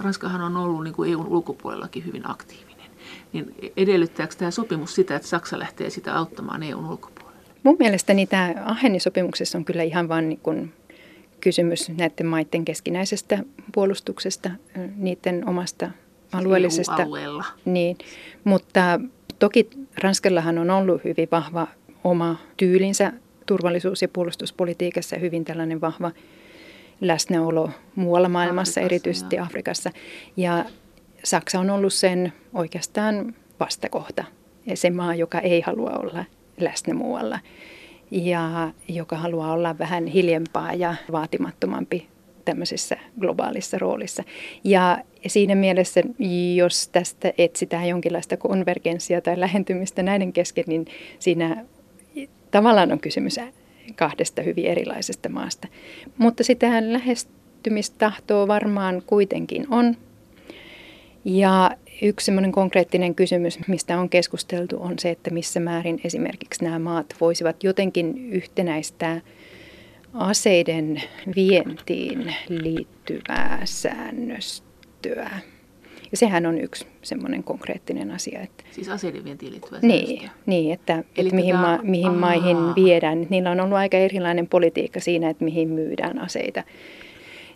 [0.00, 2.77] Ranskahan on ollut niin kuin EUn ulkopuolellakin hyvin aktiivinen,
[3.32, 7.42] niin edellyttääkö tämä sopimus sitä, että Saksa lähtee sitä auttamaan EUn ulkopuolelle?
[7.62, 10.72] Mun mielestäni tämä Aheni-sopimuksessa on kyllä ihan vain niin kuin
[11.40, 13.38] kysymys näiden maiden keskinäisestä
[13.74, 14.50] puolustuksesta,
[14.96, 15.90] niiden omasta
[16.32, 16.96] alueellisesta.
[17.02, 17.44] EU-alueella.
[17.64, 17.96] Niin,
[18.44, 19.00] mutta
[19.38, 19.70] toki
[20.02, 21.66] Ranskallahan on ollut hyvin vahva
[22.04, 23.12] oma tyylinsä
[23.46, 26.10] turvallisuus- ja puolustuspolitiikassa hyvin tällainen vahva
[27.00, 29.46] läsnäolo muualla maailmassa, Afrikassa, erityisesti joo.
[29.46, 29.90] Afrikassa.
[30.36, 30.64] Ja
[31.24, 34.24] Saksa on ollut sen oikeastaan vastakohta,
[34.74, 36.24] se maa, joka ei halua olla
[36.60, 37.38] läsnä muualla
[38.10, 42.08] ja joka haluaa olla vähän hiljempaa ja vaatimattomampi
[42.44, 44.22] tämmöisessä globaalissa roolissa.
[44.64, 46.02] Ja siinä mielessä,
[46.56, 50.86] jos tästä etsitään jonkinlaista konvergenssia tai lähentymistä näiden kesken, niin
[51.18, 51.64] siinä
[52.50, 53.36] tavallaan on kysymys
[53.96, 55.68] kahdesta hyvin erilaisesta maasta.
[56.18, 59.96] Mutta sitähän lähestymistahtoa varmaan kuitenkin on.
[61.28, 61.70] Ja
[62.02, 67.14] yksi semmoinen konkreettinen kysymys, mistä on keskusteltu, on se, että missä määrin esimerkiksi nämä maat
[67.20, 69.20] voisivat jotenkin yhtenäistää
[70.14, 71.02] aseiden
[71.36, 75.30] vientiin liittyvää säännöstöä.
[76.10, 78.40] Ja sehän on yksi semmoinen konkreettinen asia.
[78.40, 83.26] Että, siis aseiden vientiin liittyvä niin, niin, että, että mihin, ma, mihin maihin viedään.
[83.30, 86.64] Niillä on ollut aika erilainen politiikka siinä, että mihin myydään aseita.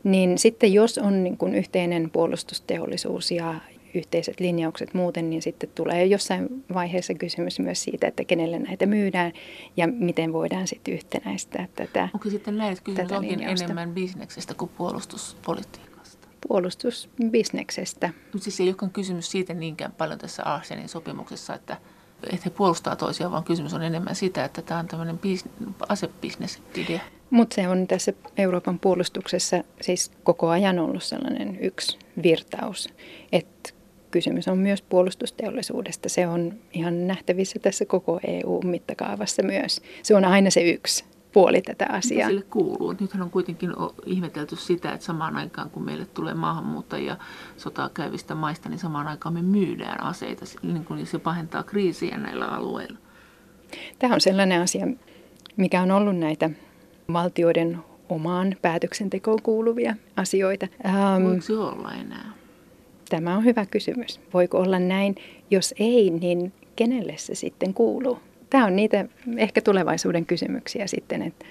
[0.04, 3.54] Niin sitten jos on niin kuin yhteinen puolustusteollisuus ja
[3.94, 9.32] yhteiset linjaukset muuten, niin sitten tulee jossain vaiheessa kysymys myös siitä, että kenelle näitä myydään
[9.76, 13.64] ja miten voidaan sitten yhtenäistää tätä Onko sitten näin, että kysymys onkin linjausta.
[13.64, 16.28] enemmän bisneksestä kuin puolustuspolitiikasta?
[16.48, 18.10] puolustusbisneksestä.
[18.32, 21.76] Mutta siis ei olekaan kysymys siitä niinkään paljon tässä Aasenin sopimuksessa, että,
[22.22, 25.18] että he puolustaa toisiaan, vaan kysymys on enemmän sitä, että tämä on tämmöinen
[25.88, 27.00] asebisnesidea.
[27.30, 32.88] Mutta se on tässä Euroopan puolustuksessa siis koko ajan ollut sellainen yksi virtaus,
[33.32, 33.70] että
[34.10, 36.08] kysymys on myös puolustusteollisuudesta.
[36.08, 39.82] Se on ihan nähtävissä tässä koko EU-mittakaavassa myös.
[40.02, 42.28] Se on aina se yksi puoli tätä asiaa.
[42.28, 42.94] Mitä sille kuuluu?
[43.00, 43.70] Nythän on kuitenkin
[44.06, 47.16] ihmetelty sitä, että samaan aikaan kun meille tulee maahanmuuttajia
[47.56, 52.46] sotaa käyvistä maista, niin samaan aikaan me myydään aseita, niin kuin se pahentaa kriisiä näillä
[52.46, 52.98] alueilla.
[53.98, 54.86] Tämä on sellainen asia,
[55.56, 56.50] mikä on ollut näitä
[57.12, 57.78] valtioiden
[58.08, 60.66] omaan päätöksentekoon kuuluvia asioita.
[60.86, 62.32] Ähm, Voiko se olla enää?
[63.08, 64.20] Tämä on hyvä kysymys.
[64.34, 65.14] Voiko olla näin?
[65.50, 68.18] Jos ei, niin kenelle se sitten kuuluu?
[68.52, 69.04] Tämä on niitä
[69.36, 71.46] ehkä tulevaisuuden kysymyksiä sitten, että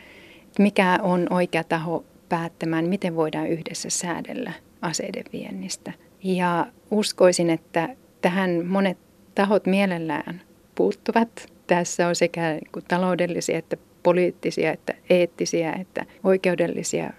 [0.60, 5.94] mikä on oikea taho päättämään, miten voidaan yhdessä säädellä aseiden viennistä.
[6.24, 7.90] Ja uskoisin, että
[8.22, 8.98] tähän monet
[9.36, 10.42] tahot mielellään
[10.76, 11.54] puuttuvat.
[11.68, 17.14] Tässä on sekä taloudellisia että poliittisia, että eettisiä, että oikeudellisia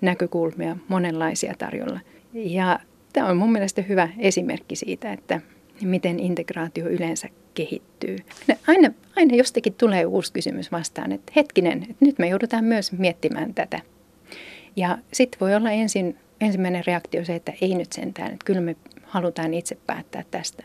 [0.00, 2.00] näkökulmia monenlaisia tarjolla.
[2.32, 2.78] Ja
[3.12, 5.40] tämä on mun mielestä hyvä esimerkki siitä, että
[5.82, 8.16] miten integraatio yleensä kehittyy.
[8.66, 13.54] Aina, aina jostakin tulee uusi kysymys vastaan, että hetkinen, että nyt me joudutaan myös miettimään
[13.54, 13.80] tätä.
[14.76, 18.76] Ja sitten voi olla ensin, ensimmäinen reaktio se, että ei nyt sentään, että kyllä me
[19.02, 20.64] halutaan itse päättää tästä.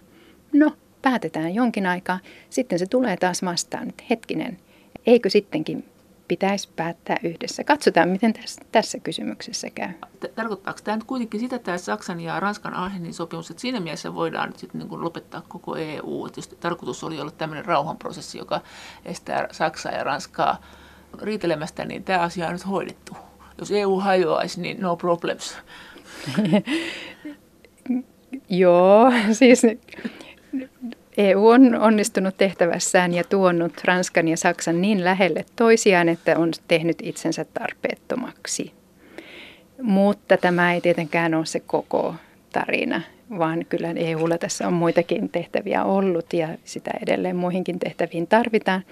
[0.54, 4.58] No, päätetään jonkin aikaa, sitten se tulee taas vastaan, että hetkinen,
[5.06, 5.86] eikö sittenkin
[6.28, 7.64] pitäisi päättää yhdessä.
[7.64, 9.90] Katsotaan, miten tässä, tässä kysymyksessä käy.
[10.36, 14.50] Tarkoittaako tämä nyt kuitenkin sitä, että Saksan ja Ranskan Aachenin sopimus, että siinä mielessä voidaan
[14.50, 16.26] nyt sitten niin lopettaa koko EU.
[16.26, 18.62] Että jos tarkoitus oli olla tämmöinen rauhanprosessi, joka
[19.06, 20.62] estää Saksaa ja Ranskaa
[21.22, 23.18] riitelemästä, niin tämä asia on nyt hoidettu.
[23.58, 25.58] Jos EU hajoaisi, niin no problems.
[28.50, 29.62] Joo, siis
[31.18, 36.98] EU on onnistunut tehtävässään ja tuonut Ranskan ja Saksan niin lähelle toisiaan, että on tehnyt
[37.04, 38.74] itsensä tarpeettomaksi.
[39.82, 42.16] Mutta tämä ei tietenkään ole se koko
[42.52, 43.02] tarina,
[43.38, 48.84] vaan kyllä EUlla tässä on muitakin tehtäviä ollut ja sitä edelleen muihinkin tehtäviin tarvitaan.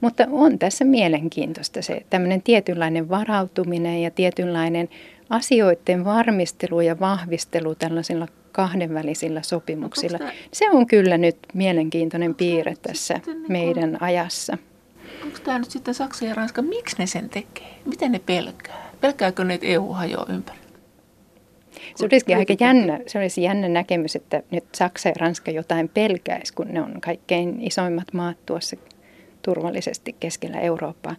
[0.00, 4.88] Mutta on tässä mielenkiintoista se tämmöinen tietynlainen varautuminen ja tietynlainen
[5.30, 10.18] asioiden varmistelu ja vahvistelu tällaisilla kahdenvälisillä sopimuksilla.
[10.18, 14.58] Tämä, se on kyllä nyt mielenkiintoinen piirre tässä niin meidän kun, ajassa.
[15.24, 17.74] Onko tämä nyt sitten Saksa ja Ranska, miksi ne sen tekee?
[17.84, 18.90] Miten ne pelkää?
[19.00, 20.58] Pelkääkö ne, että EU hajoaa ympäri?
[21.96, 26.52] Se olisi aika jännä, se olisi jännä näkemys, että nyt Saksa ja Ranska jotain pelkäisi,
[26.54, 28.76] kun ne on kaikkein isoimmat maat tuossa
[29.42, 31.16] turvallisesti keskellä Eurooppaa.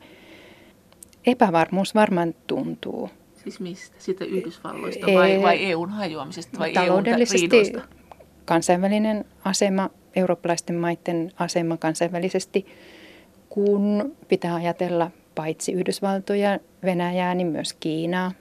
[1.27, 3.09] Epävarmuus varmaan tuntuu
[3.47, 3.95] Siis mistä?
[3.99, 7.81] Siitä Yhdysvalloista vai, vai EUn hajoamisesta vai Taloudellisesti EUn
[8.45, 12.65] kansainvälinen asema, eurooppalaisten maiden asema kansainvälisesti,
[13.49, 18.31] kun pitää ajatella paitsi Yhdysvaltoja, Venäjää, niin myös Kiinaa.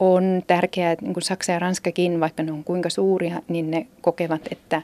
[0.00, 3.86] On tärkeää, että niin kuin Saksa ja Ranskakin, vaikka ne on kuinka suuria, niin ne
[4.00, 4.82] kokevat, että,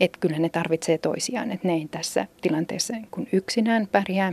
[0.00, 4.32] että kyllä ne tarvitsee toisiaan, että ne ei tässä tilanteessa niin yksinään pärjää.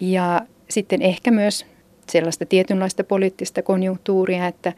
[0.00, 1.66] Ja sitten ehkä myös
[2.10, 4.72] sellaista tietynlaista poliittista konjunktuuria, että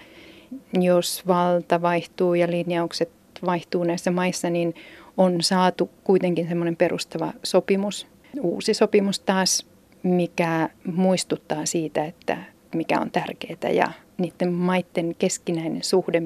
[0.73, 3.11] jos valta vaihtuu ja linjaukset
[3.47, 4.75] vaihtuu näissä maissa, niin
[5.17, 8.07] on saatu kuitenkin semmoinen perustava sopimus,
[8.41, 9.67] uusi sopimus taas,
[10.03, 12.39] mikä muistuttaa siitä, että
[12.75, 16.23] mikä on tärkeää ja niiden maiden keskinäinen suhde,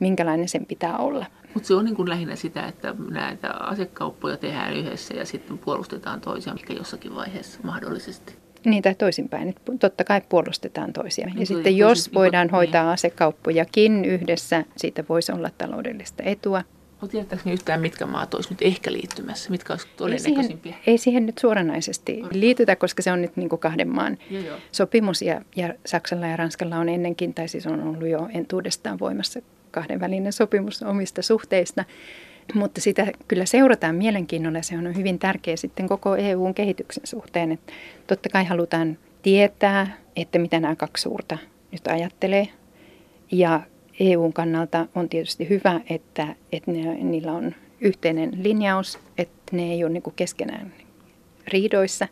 [0.00, 1.26] minkälainen sen pitää olla.
[1.54, 6.20] Mutta se on niin kuin lähinnä sitä, että näitä asekauppoja tehdään yhdessä ja sitten puolustetaan
[6.20, 8.39] toisiaan, mikä jossakin vaiheessa mahdollisesti.
[8.64, 9.48] Niin, tai toisinpäin.
[9.48, 11.38] Että totta kai puolustetaan toisiaan.
[11.40, 12.54] Ja sitten jos voidaan niin.
[12.54, 16.62] hoitaa asekauppojakin yhdessä, siitä voisi olla taloudellista etua.
[17.00, 19.50] Mutta tiedätkö yhtään, mitkä maat olisi nyt ehkä liittymässä?
[19.50, 20.72] Mitkä olisi todennäköisimpiä?
[20.72, 24.18] Ei siihen, ei siihen nyt suoranaisesti liitytä, koska se on nyt niin kuin kahden maan
[24.30, 24.58] joo, joo.
[24.72, 25.22] sopimus.
[25.22, 29.40] Ja, ja Saksalla ja Ranskalla on ennenkin, tai siis on ollut jo entuudestaan voimassa
[29.70, 31.84] kahdenvälinen sopimus omista suhteista.
[32.54, 34.62] Mutta sitä kyllä seurataan mielenkiinnolla.
[34.62, 37.52] Se on hyvin tärkeä sitten koko EUn kehityksen suhteen.
[37.52, 37.72] Että
[38.06, 41.38] totta kai halutaan tietää, että mitä nämä kaksi suurta
[41.72, 42.48] nyt ajattelee.
[43.32, 43.60] Ja
[44.00, 49.84] EUn kannalta on tietysti hyvä, että, että ne, niillä on yhteinen linjaus, että ne ei
[49.84, 50.72] ole niin keskenään
[51.48, 52.08] riidoissa.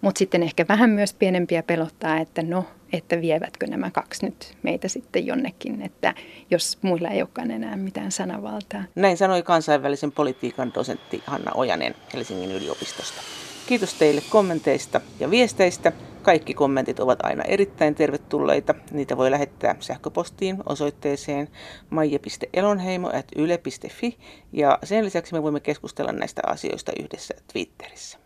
[0.00, 4.88] Mutta sitten ehkä vähän myös pienempiä pelottaa, että no, että vievätkö nämä kaksi nyt meitä
[4.88, 6.14] sitten jonnekin, että
[6.50, 8.84] jos muilla ei olekaan enää mitään sanavaltaa.
[8.94, 13.22] Näin sanoi kansainvälisen politiikan dosentti Hanna Ojanen Helsingin yliopistosta.
[13.66, 15.92] Kiitos teille kommenteista ja viesteistä.
[16.22, 18.74] Kaikki kommentit ovat aina erittäin tervetulleita.
[18.90, 21.48] Niitä voi lähettää sähköpostiin osoitteeseen
[21.90, 24.18] maija.elonheimo.yle.fi
[24.52, 28.18] ja sen lisäksi me voimme keskustella näistä asioista yhdessä Twitterissä.